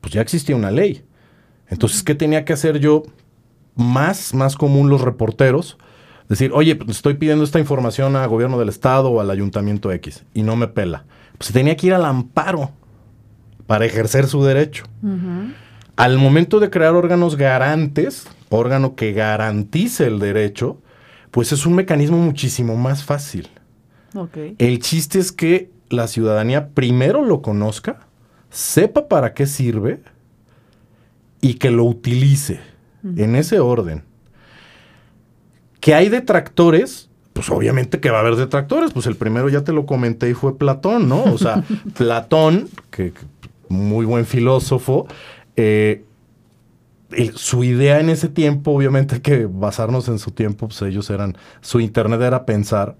Pues 0.01 0.13
ya 0.13 0.21
existía 0.21 0.55
una 0.55 0.71
ley. 0.71 1.03
Entonces, 1.67 2.03
¿qué 2.03 2.15
tenía 2.15 2.45
que 2.45 2.53
hacer 2.53 2.79
yo? 2.79 3.03
Más, 3.75 4.33
más 4.33 4.55
común 4.55 4.89
los 4.89 5.01
reporteros, 5.01 5.77
decir, 6.27 6.51
oye, 6.53 6.75
pues 6.75 6.97
estoy 6.97 7.15
pidiendo 7.15 7.43
esta 7.43 7.59
información 7.59 8.15
al 8.15 8.27
gobierno 8.27 8.59
del 8.59 8.69
estado 8.69 9.09
o 9.09 9.21
al 9.21 9.31
ayuntamiento 9.31 9.91
X 9.91 10.25
y 10.33 10.43
no 10.43 10.55
me 10.55 10.67
pela. 10.67 11.05
Pues 11.37 11.51
tenía 11.51 11.75
que 11.77 11.87
ir 11.87 11.93
al 11.93 12.05
amparo 12.05 12.71
para 13.67 13.85
ejercer 13.85 14.27
su 14.27 14.43
derecho. 14.43 14.85
Al 15.95 16.17
momento 16.17 16.59
de 16.59 16.69
crear 16.69 16.95
órganos 16.95 17.35
garantes, 17.35 18.27
órgano 18.49 18.95
que 18.95 19.13
garantice 19.13 20.07
el 20.07 20.19
derecho, 20.19 20.81
pues 21.31 21.51
es 21.51 21.65
un 21.65 21.75
mecanismo 21.75 22.17
muchísimo 22.17 22.75
más 22.75 23.03
fácil. 23.03 23.49
El 24.57 24.79
chiste 24.79 25.19
es 25.19 25.31
que 25.31 25.71
la 25.89 26.07
ciudadanía 26.07 26.69
primero 26.69 27.23
lo 27.23 27.41
conozca, 27.41 28.07
sepa 28.49 29.07
para 29.07 29.33
qué 29.33 29.45
sirve 29.45 30.01
y 31.41 31.55
que 31.55 31.71
lo 31.71 31.85
utilice 31.85 32.59
en 33.03 33.35
ese 33.35 33.59
orden. 33.59 34.03
Que 35.79 35.93
hay 35.93 36.09
detractores, 36.09 37.09
pues 37.33 37.49
obviamente 37.49 37.99
que 37.99 38.09
va 38.09 38.17
a 38.17 38.21
haber 38.21 38.35
detractores, 38.35 38.91
pues 38.91 39.05
el 39.05 39.15
primero 39.15 39.49
ya 39.49 39.63
te 39.63 39.71
lo 39.71 39.85
comenté 39.85 40.29
y 40.29 40.33
fue 40.33 40.57
Platón, 40.57 41.07
¿no? 41.07 41.23
O 41.23 41.37
sea, 41.37 41.63
Platón, 41.97 42.67
que, 42.91 43.13
muy 43.69 44.05
buen 44.05 44.25
filósofo, 44.25 45.07
eh, 45.55 46.03
su 47.35 47.63
idea 47.63 47.99
en 47.99 48.09
ese 48.09 48.29
tiempo, 48.29 48.71
obviamente 48.71 49.21
que 49.21 49.45
basarnos 49.45 50.09
en 50.09 50.19
su 50.19 50.31
tiempo, 50.31 50.67
pues 50.67 50.81
ellos 50.81 51.09
eran, 51.09 51.37
su 51.61 51.79
internet 51.79 52.21
era 52.21 52.45
pensar, 52.45 52.97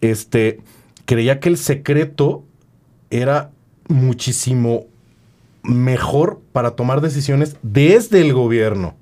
este, 0.00 0.60
creía 1.04 1.40
que 1.40 1.48
el 1.48 1.56
secreto 1.56 2.44
era 3.10 3.50
muchísimo 3.88 4.86
mejor 5.62 6.40
para 6.52 6.72
tomar 6.72 7.00
decisiones 7.00 7.56
desde 7.62 8.20
el 8.20 8.32
gobierno. 8.32 8.94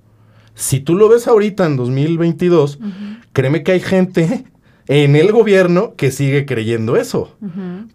Si 0.55 0.81
tú 0.81 0.94
lo 0.94 1.09
ves 1.09 1.27
ahorita 1.27 1.66
en 1.66 1.77
2022, 1.77 2.79
créeme 3.33 3.62
que 3.62 3.73
hay 3.73 3.81
gente 3.81 4.44
en 4.87 5.16
el 5.16 5.33
gobierno 5.33 5.94
que 5.97 6.11
sigue 6.11 6.47
creyendo 6.47 6.97
eso. 6.97 7.37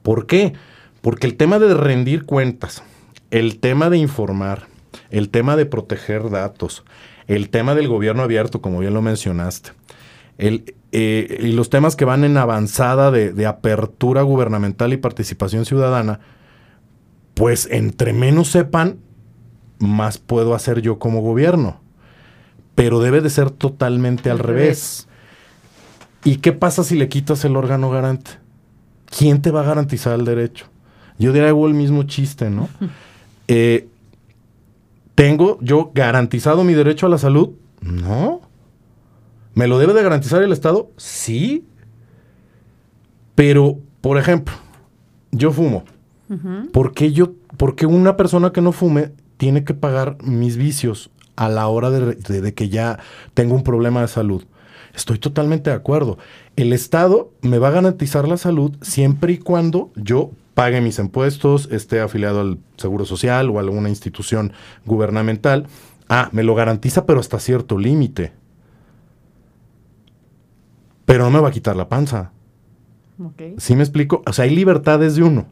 ¿Por 0.04 0.26
qué? 0.26 0.54
Porque 1.02 1.28
el 1.28 1.36
tema 1.36 1.60
de 1.60 1.74
rendir 1.74 2.26
cuentas, 2.26 2.84
el 3.32 3.60
tema 3.60 3.90
de 3.90 3.98
informar, 3.98 4.68
el 5.10 5.30
tema 5.30 5.56
de 5.56 5.66
proteger 5.66 6.30
datos, 6.30 6.84
el 7.28 7.50
tema 7.50 7.76
del 7.76 7.88
gobierno 7.88 8.24
abierto, 8.24 8.62
como 8.62 8.80
bien 8.80 8.94
lo 8.94 9.02
mencionaste, 9.02 9.72
el, 10.38 10.74
eh, 10.92 11.38
y 11.42 11.52
los 11.52 11.70
temas 11.70 11.96
que 11.96 12.06
van 12.06 12.24
en 12.24 12.38
avanzada 12.38 13.12
de, 13.12 13.46
apertura 13.46 14.24
gubernamental 14.24 14.92
y 14.94 14.98
participación 14.98 15.66
ciudadana, 15.66 16.20
pues 17.40 17.70
entre 17.72 18.12
menos 18.12 18.50
sepan, 18.50 19.00
más 19.78 20.18
puedo 20.18 20.54
hacer 20.54 20.82
yo 20.82 21.00
como 21.00 21.22
gobierno. 21.22 21.80
Pero 22.76 23.00
debe 23.00 23.22
de 23.22 23.30
ser 23.30 23.50
totalmente 23.50 24.30
al, 24.30 24.40
revés. 24.40 25.08
¿Y 26.26 26.40
qué 26.40 26.52
pasa 26.52 26.84
si 26.84 26.98
le 26.98 27.08
quitas 27.08 27.46
el 27.46 27.56
órgano 27.56 27.90
garante? 27.90 28.32
¿Quién 29.06 29.42
te 29.42 29.52
va 29.52 29.62
a 29.62 29.64
garantizar 29.64 30.20
el 30.20 30.26
derecho? 30.26 30.66
Yo 31.18 31.32
diría 31.32 31.48
el 31.48 31.74
mismo 31.74 32.04
chiste, 32.04 32.50
¿no? 32.50 32.68
eh, 33.48 33.88
¿Tengo 35.16 35.60
yo 35.62 35.92
garantizado 35.96 36.66
mi 36.66 36.74
derecho 36.74 37.06
a 37.06 37.10
la 37.10 37.20
salud? 37.20 37.52
No. 37.80 38.42
¿Me 39.54 39.68
lo 39.68 39.80
debe 39.80 39.94
de 39.94 40.04
garantizar 40.04 40.44
el 40.44 40.52
Estado? 40.52 40.92
Sí. 40.98 41.66
Pero, 43.34 43.80
por 44.02 44.18
ejemplo, 44.18 44.56
yo 45.32 45.54
fumo. 45.54 45.86
¿Por, 46.72 46.94
qué 46.94 47.12
yo, 47.12 47.34
¿Por 47.58 47.76
qué 47.76 47.86
una 47.86 48.16
persona 48.16 48.52
que 48.52 48.62
no 48.62 48.72
fume 48.72 49.12
tiene 49.38 49.64
que 49.64 49.74
pagar 49.74 50.18
mis 50.24 50.58
vicios 50.58 51.10
a 51.36 51.50
la 51.50 51.68
hora 51.68 51.90
de, 51.90 52.54
que 52.54 52.70
ya 52.70 53.00
tengo 53.34 53.56
un 53.56 53.64
problema 53.64 54.02
de 54.02 54.08
salud? 54.08 54.44
Estoy 54.94 55.18
totalmente 55.18 55.70
de 55.70 55.76
acuerdo. 55.76 56.18
El 56.56 56.74
Estado 56.74 57.32
me 57.42 57.58
va 57.58 57.70
a 57.70 57.72
garantizar 57.72 58.28
la 58.28 58.38
salud 58.38 58.76
siempre 58.82 59.34
y 59.34 59.38
cuando 59.38 59.92
yo 59.96 60.32
pague 60.54 60.82
mis 60.82 61.00
impuestos, 61.00 61.70
esté 61.72 62.02
afiliado 62.02 62.42
al 62.42 62.60
Seguro 62.78 63.06
Social 63.06 63.50
o 63.50 63.58
a 63.58 63.62
alguna 63.62 63.90
institución 63.90 64.54
gubernamental. 64.86 65.68
Ah, 66.10 66.30
me 66.32 66.44
lo 66.44 66.54
garantiza, 66.54 67.06
pero 67.06 67.20
hasta 67.20 67.40
cierto 67.40 67.78
límite. 67.78 68.34
Pero 71.06 71.24
no 71.24 71.32
me 71.32 71.40
va 71.40 71.48
a 71.48 71.52
quitar 71.52 71.76
la 71.76 71.90
panza. 71.90 72.32
¿Sí 73.58 73.76
me 73.76 73.84
explico? 73.84 74.22
O 74.28 74.34
sea, 74.34 74.46
hay 74.46 74.56
libertades 74.56 75.16
de 75.16 75.24
uno. 75.24 75.48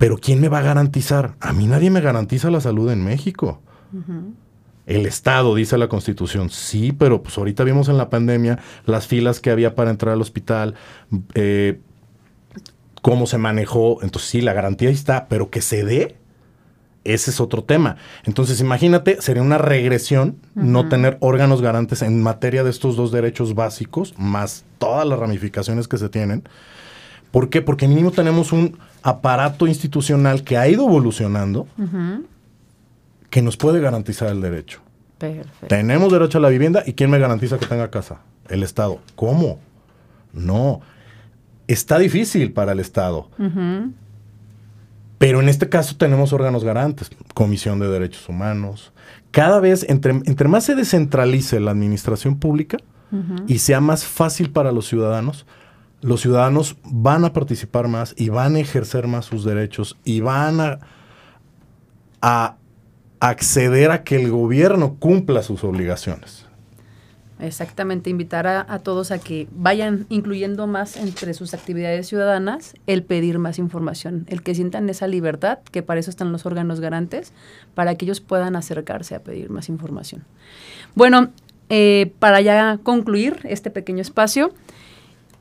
Pero 0.00 0.16
¿quién 0.16 0.40
me 0.40 0.48
va 0.48 0.60
a 0.60 0.62
garantizar? 0.62 1.34
A 1.40 1.52
mí 1.52 1.66
nadie 1.66 1.90
me 1.90 2.00
garantiza 2.00 2.50
la 2.50 2.62
salud 2.62 2.90
en 2.90 3.04
México. 3.04 3.60
El 4.86 5.04
Estado, 5.04 5.54
dice 5.54 5.76
la 5.76 5.88
Constitución. 5.88 6.48
Sí, 6.48 6.92
pero 6.92 7.22
pues 7.22 7.36
ahorita 7.36 7.64
vimos 7.64 7.90
en 7.90 7.98
la 7.98 8.08
pandemia 8.08 8.58
las 8.86 9.06
filas 9.06 9.40
que 9.40 9.50
había 9.50 9.74
para 9.74 9.90
entrar 9.90 10.14
al 10.14 10.22
hospital, 10.22 10.74
eh, 11.34 11.80
cómo 13.02 13.26
se 13.26 13.36
manejó. 13.36 13.98
Entonces 14.00 14.30
sí, 14.30 14.40
la 14.40 14.54
garantía 14.54 14.88
está, 14.88 15.28
pero 15.28 15.50
que 15.50 15.60
se 15.60 15.84
dé, 15.84 16.16
ese 17.04 17.30
es 17.30 17.38
otro 17.38 17.62
tema. 17.64 17.96
Entonces 18.24 18.58
imagínate, 18.62 19.20
sería 19.20 19.42
una 19.42 19.58
regresión 19.58 20.38
no 20.54 20.88
tener 20.88 21.18
órganos 21.20 21.60
garantes 21.60 22.00
en 22.00 22.22
materia 22.22 22.64
de 22.64 22.70
estos 22.70 22.96
dos 22.96 23.12
derechos 23.12 23.54
básicos, 23.54 24.14
más 24.16 24.64
todas 24.78 25.06
las 25.06 25.18
ramificaciones 25.18 25.88
que 25.88 25.98
se 25.98 26.08
tienen. 26.08 26.44
¿Por 27.30 27.50
qué? 27.50 27.60
Porque 27.60 27.86
mínimo 27.86 28.12
tenemos 28.12 28.50
un 28.50 28.78
aparato 29.02 29.66
institucional 29.66 30.42
que 30.42 30.56
ha 30.56 30.68
ido 30.68 30.86
evolucionando 30.86 31.66
que 33.30 33.42
nos 33.42 33.56
puede 33.56 33.80
garantizar 33.80 34.28
el 34.28 34.40
derecho. 34.40 34.80
Perfecto. 35.18 35.66
Tenemos 35.68 36.12
derecho 36.12 36.38
a 36.38 36.40
la 36.40 36.48
vivienda 36.48 36.82
y 36.86 36.94
¿quién 36.94 37.10
me 37.10 37.18
garantiza 37.18 37.58
que 37.58 37.66
tenga 37.66 37.90
casa? 37.90 38.20
El 38.48 38.62
Estado. 38.62 39.00
¿Cómo? 39.16 39.60
No 40.32 40.80
está 41.72 41.98
difícil 41.98 42.52
para 42.52 42.72
el 42.72 42.80
Estado. 42.80 43.28
Pero 45.18 45.40
en 45.40 45.48
este 45.48 45.68
caso 45.68 45.96
tenemos 45.96 46.32
órganos 46.32 46.64
garantes, 46.64 47.10
Comisión 47.34 47.78
de 47.78 47.88
Derechos 47.88 48.28
Humanos. 48.28 48.92
Cada 49.30 49.60
vez, 49.60 49.86
entre, 49.88 50.12
entre 50.12 50.48
más 50.48 50.64
se 50.64 50.74
descentralice 50.74 51.60
la 51.60 51.70
administración 51.70 52.38
pública 52.38 52.78
y 53.46 53.58
sea 53.58 53.80
más 53.80 54.04
fácil 54.04 54.50
para 54.50 54.72
los 54.72 54.86
ciudadanos, 54.88 55.46
los 56.02 56.20
ciudadanos 56.20 56.76
van 56.84 57.24
a 57.24 57.32
participar 57.32 57.88
más 57.88 58.14
y 58.16 58.28
van 58.28 58.56
a 58.56 58.60
ejercer 58.60 59.06
más 59.06 59.26
sus 59.26 59.44
derechos 59.44 59.98
y 60.04 60.20
van 60.20 60.60
a, 60.60 60.78
a 62.22 62.56
acceder 63.20 63.90
a 63.90 64.02
que 64.02 64.16
el 64.16 64.30
gobierno 64.30 64.96
cumpla 64.98 65.42
sus 65.42 65.62
obligaciones. 65.64 66.46
Exactamente, 67.40 68.10
invitar 68.10 68.46
a, 68.46 68.78
todos 68.80 69.10
a 69.10 69.18
que 69.18 69.48
vayan 69.52 70.04
incluyendo 70.10 70.66
más 70.66 70.96
entre 70.96 71.32
sus 71.32 71.54
actividades 71.54 72.06
ciudadanas 72.06 72.74
el 72.86 73.02
pedir 73.02 73.38
más 73.38 73.58
información, 73.58 74.26
el 74.28 74.42
que 74.42 74.54
sientan 74.54 74.88
esa 74.90 75.06
libertad, 75.06 75.58
que 75.70 75.82
para 75.82 76.00
eso 76.00 76.10
están 76.10 76.32
los 76.32 76.44
órganos 76.44 76.80
garantes, 76.80 77.32
para 77.74 77.94
que 77.94 78.04
ellos 78.04 78.20
puedan 78.20 78.56
acercarse 78.56 79.14
a 79.14 79.20
pedir 79.20 79.48
más 79.48 79.70
información. 79.70 80.24
Bueno, 80.94 81.30
eh, 81.70 82.12
para 82.18 82.42
ya 82.42 82.78
concluir 82.82 83.38
este 83.44 83.70
pequeño 83.70 84.02
espacio, 84.02 84.52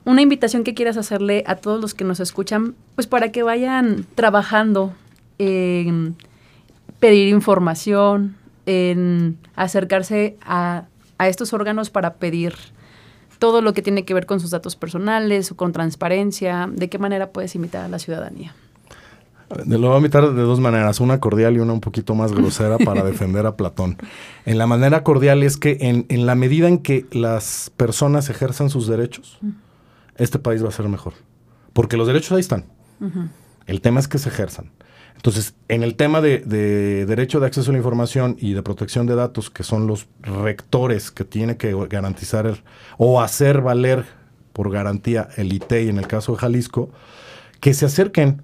una 0.09 0.21
invitación 0.21 0.63
que 0.63 0.73
quieras 0.73 0.97
hacerle 0.97 1.43
a 1.47 1.55
todos 1.55 1.79
los 1.79 1.93
que 1.93 2.03
nos 2.03 2.19
escuchan, 2.19 2.75
pues 2.95 3.07
para 3.07 3.31
que 3.31 3.43
vayan 3.43 4.05
trabajando 4.15 4.93
en 5.37 6.15
pedir 6.99 7.29
información, 7.29 8.35
en 8.65 9.37
acercarse 9.55 10.37
a 10.41 10.85
a 11.19 11.27
estos 11.27 11.53
órganos 11.53 11.91
para 11.91 12.15
pedir 12.15 12.55
todo 13.37 13.61
lo 13.61 13.73
que 13.73 13.83
tiene 13.83 14.05
que 14.05 14.13
ver 14.13 14.25
con 14.25 14.39
sus 14.39 14.49
datos 14.49 14.75
personales 14.75 15.51
o 15.51 15.55
con 15.55 15.71
transparencia? 15.71 16.67
¿De 16.73 16.89
qué 16.89 16.97
manera 16.97 17.29
puedes 17.29 17.53
invitar 17.55 17.85
a 17.85 17.87
la 17.87 17.99
ciudadanía? 17.99 18.55
Lo 19.65 19.79
voy 19.79 19.93
a 19.93 19.97
invitar 19.97 20.31
de 20.33 20.41
dos 20.41 20.59
maneras, 20.59 20.99
una 20.99 21.19
cordial 21.19 21.55
y 21.55 21.59
una 21.59 21.73
un 21.73 21.81
poquito 21.81 22.15
más 22.15 22.33
grosera 22.33 22.77
para 22.85 23.03
defender 23.03 23.45
a 23.45 23.55
Platón. 23.55 23.97
En 24.45 24.57
la 24.57 24.65
manera 24.65 25.03
cordial 25.03 25.43
es 25.43 25.57
que 25.57 25.77
en, 25.81 26.05
en, 26.09 26.25
la 26.25 26.35
medida 26.35 26.67
en 26.67 26.79
que 26.79 27.05
las 27.11 27.71
personas 27.75 28.29
ejerzan 28.29 28.69
sus 28.69 28.87
derechos, 28.87 29.39
este 30.19 30.37
país 30.39 30.63
va 30.63 30.69
a 30.69 30.71
ser 30.71 30.87
mejor. 30.87 31.13
Porque 31.73 31.97
los 31.97 32.07
derechos 32.07 32.33
ahí 32.33 32.41
están. 32.41 32.65
El 33.65 33.81
tema 33.81 33.99
es 33.99 34.07
que 34.07 34.17
se 34.17 34.29
ejerzan. 34.29 34.71
Entonces, 35.15 35.53
en 35.67 35.83
el 35.83 35.95
tema 35.95 36.21
de, 36.21 36.39
derecho 37.05 37.39
de 37.39 37.47
acceso 37.47 37.71
a 37.71 37.73
la 37.73 37.77
información 37.77 38.37
y 38.39 38.53
de 38.53 38.63
protección 38.63 39.05
de 39.05 39.15
datos, 39.15 39.49
que 39.49 39.63
son 39.63 39.85
los 39.85 40.07
rectores 40.21 41.11
que 41.11 41.25
tiene 41.25 41.57
que 41.57 41.75
garantizar 41.89 42.63
o 42.97 43.19
hacer 43.21 43.61
valer 43.61 44.05
por 44.53 44.71
garantía 44.71 45.27
el 45.35 45.51
ITEI 45.51 45.89
en 45.89 45.97
el 45.97 46.07
caso 46.07 46.31
de 46.33 46.37
Jalisco, 46.37 46.89
que 47.59 47.73
se 47.73 47.85
acerquen 47.85 48.41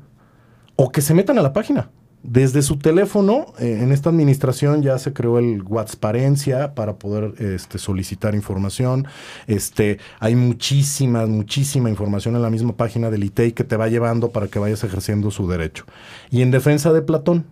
o 0.76 0.92
que 0.92 1.02
se 1.02 1.14
metan 1.14 1.38
a 1.38 1.42
la 1.42 1.54
página. 1.54 1.90
Desde 2.28 2.64
su 2.64 2.78
teléfono, 2.78 3.54
eh, 3.60 3.82
en 3.84 3.92
esta 3.92 4.10
administración 4.10 4.82
ya 4.82 4.98
se 4.98 5.14
creó 5.14 5.38
el 5.38 5.62
WhatsApparencia 5.62 6.74
para 6.74 6.96
poder 6.96 7.36
este, 7.38 7.78
solicitar 7.78 8.34
información. 8.34 9.06
Este, 9.46 10.00
hay 10.20 10.36
muchísima, 10.36 11.28
muchísima 11.28 11.88
información 11.88 12.36
en 12.36 12.42
la 12.42 12.50
misma 12.50 12.76
página 12.76 13.12
del 13.12 13.26
ITEI 13.26 13.52
que 13.52 13.64
te 13.64 13.78
va 13.78 13.90
llevando 13.90 14.32
para 14.32 14.48
que 14.48 14.58
vayas 14.58 14.84
ejerciendo 14.84 15.30
su 15.30 15.48
derecho. 15.48 15.86
Y 16.32 16.42
en 16.42 16.50
defensa 16.50 16.92
de 16.92 17.04
Platón, 17.04 17.46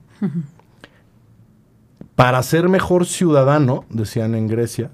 para 2.15 2.41
ser 2.41 2.67
mejor 2.67 3.05
ciudadano, 3.05 3.85
decían 3.91 4.33
en 4.33 4.47
Grecia, 4.47 4.89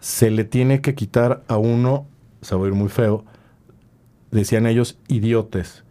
se 0.00 0.32
le 0.32 0.42
tiene 0.42 0.80
que 0.80 0.96
quitar 0.96 1.44
a 1.46 1.56
uno, 1.56 2.08
se 2.40 2.56
va 2.56 2.62
a 2.62 2.64
oír 2.64 2.74
muy 2.74 2.88
feo, 2.88 3.24
decían 4.32 4.66
ellos, 4.66 4.98
idiotes. 5.06 5.84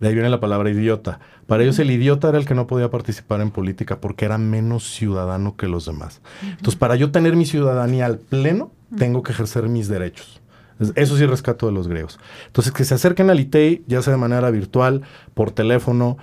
De 0.00 0.08
ahí 0.08 0.14
viene 0.14 0.28
la 0.28 0.40
palabra 0.40 0.70
idiota 0.70 1.20
para 1.46 1.62
ellos 1.62 1.78
el 1.78 1.90
idiota 1.90 2.28
era 2.28 2.38
el 2.38 2.46
que 2.46 2.54
no 2.54 2.66
podía 2.66 2.90
participar 2.90 3.40
en 3.40 3.50
política 3.50 4.00
porque 4.00 4.24
era 4.24 4.38
menos 4.38 4.84
ciudadano 4.94 5.56
que 5.56 5.68
los 5.68 5.86
demás. 5.86 6.20
Entonces, 6.42 6.76
para 6.76 6.96
yo 6.96 7.10
tener 7.10 7.36
mi 7.36 7.46
ciudadanía 7.46 8.06
al 8.06 8.18
pleno, 8.18 8.72
tengo 8.96 9.22
que 9.22 9.32
ejercer 9.32 9.68
mis 9.68 9.88
derechos. 9.88 10.40
Eso 10.96 11.16
sí 11.16 11.26
rescato 11.26 11.66
de 11.66 11.72
los 11.72 11.86
griegos. 11.86 12.18
Entonces, 12.46 12.72
que 12.72 12.84
se 12.84 12.94
acerquen 12.94 13.30
al 13.30 13.40
ITEI, 13.40 13.84
ya 13.86 14.02
sea 14.02 14.12
de 14.12 14.18
manera 14.18 14.50
virtual, 14.50 15.02
por 15.34 15.50
teléfono, 15.52 16.16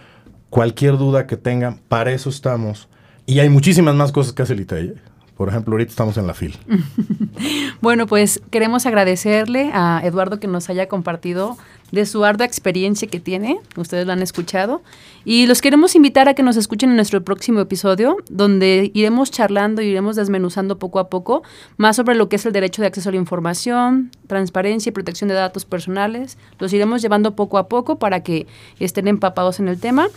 cualquier 0.49 0.97
duda 0.97 1.27
que 1.27 1.37
tengan, 1.37 1.79
para 1.87 2.11
eso 2.11 2.29
estamos. 2.29 2.89
Y 3.25 3.39
hay 3.39 3.49
muchísimas 3.49 3.95
más 3.95 4.11
cosas 4.11 4.33
que 4.33 4.41
hace 4.41 4.53
el 4.53 4.61
ITEI. 4.61 4.95
Por 5.37 5.49
ejemplo, 5.49 5.73
ahorita 5.73 5.89
estamos 5.89 6.17
en 6.17 6.27
la 6.27 6.33
fila. 6.33 6.57
bueno, 7.81 8.05
pues 8.05 8.41
queremos 8.51 8.85
agradecerle 8.85 9.71
a 9.73 10.01
Eduardo 10.03 10.39
que 10.39 10.47
nos 10.47 10.69
haya 10.69 10.87
compartido 10.87 11.57
de 11.91 12.05
su 12.05 12.23
ardua 12.23 12.45
experiencia 12.45 13.07
que 13.07 13.19
tiene, 13.19 13.59
ustedes 13.75 14.05
lo 14.05 14.13
han 14.13 14.21
escuchado, 14.21 14.81
y 15.23 15.45
los 15.45 15.61
queremos 15.61 15.95
invitar 15.95 16.29
a 16.29 16.33
que 16.33 16.41
nos 16.41 16.57
escuchen 16.57 16.89
en 16.89 16.95
nuestro 16.95 17.23
próximo 17.23 17.59
episodio, 17.59 18.17
donde 18.29 18.91
iremos 18.93 19.29
charlando 19.29 19.81
y 19.81 19.87
iremos 19.87 20.15
desmenuzando 20.15 20.79
poco 20.79 20.99
a 20.99 21.09
poco 21.09 21.43
más 21.77 21.95
sobre 21.95 22.15
lo 22.15 22.27
que 22.29 22.37
es 22.37 22.45
el 22.45 22.53
derecho 22.53 22.81
de 22.81 22.87
acceso 22.87 23.09
a 23.09 23.11
la 23.11 23.17
información, 23.17 24.11
transparencia 24.27 24.89
y 24.89 24.93
protección 24.93 25.27
de 25.27 25.35
datos 25.35 25.65
personales. 25.65 26.37
Los 26.57 26.73
iremos 26.73 27.01
llevando 27.01 27.35
poco 27.35 27.57
a 27.57 27.67
poco 27.67 27.99
para 27.99 28.21
que 28.23 28.47
estén 28.79 29.07
empapados 29.07 29.59
en 29.59 29.67
el 29.67 29.79
tema. 29.79 30.07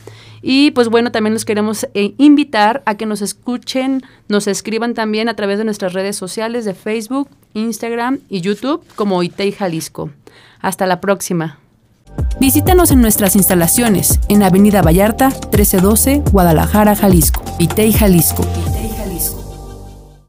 Y 0.41 0.71
pues 0.71 0.89
bueno, 0.89 1.13
también 1.13 1.35
los 1.35 1.45
queremos 1.45 1.87
eh, 1.95 2.15
invitar 2.19 2.83
a 2.87 2.97
que 2.97 3.07
nos 3.07 3.23
escuchen, 3.23 4.03
nos 4.29 4.47
escriban 4.47 4.95
también 4.95 5.29
a 5.29 5.37
través 5.37 5.59
de 5.59 5.65
nuestras 5.65 5.93
redes 5.93 6.17
sociales 6.17 6.65
de 6.65 6.75
Facebook, 6.75 7.29
Instagram 7.55 8.21
y 8.29 8.41
YouTube 8.41 8.85
como 8.95 9.23
ITEI 9.23 9.53
Jalisco. 9.53 10.11
Hasta 10.61 10.87
la 10.87 11.01
próxima. 11.01 11.64
Visítanos 12.41 12.91
en 12.91 13.01
nuestras 13.01 13.37
instalaciones 13.37 14.21
en 14.29 14.43
Avenida 14.43 14.83
Vallarta 14.83 15.29
1312, 15.29 16.23
Guadalajara, 16.33 16.97
Jalisco. 16.97 17.43
Itei, 17.59 17.93
Jalisco. 17.93 18.45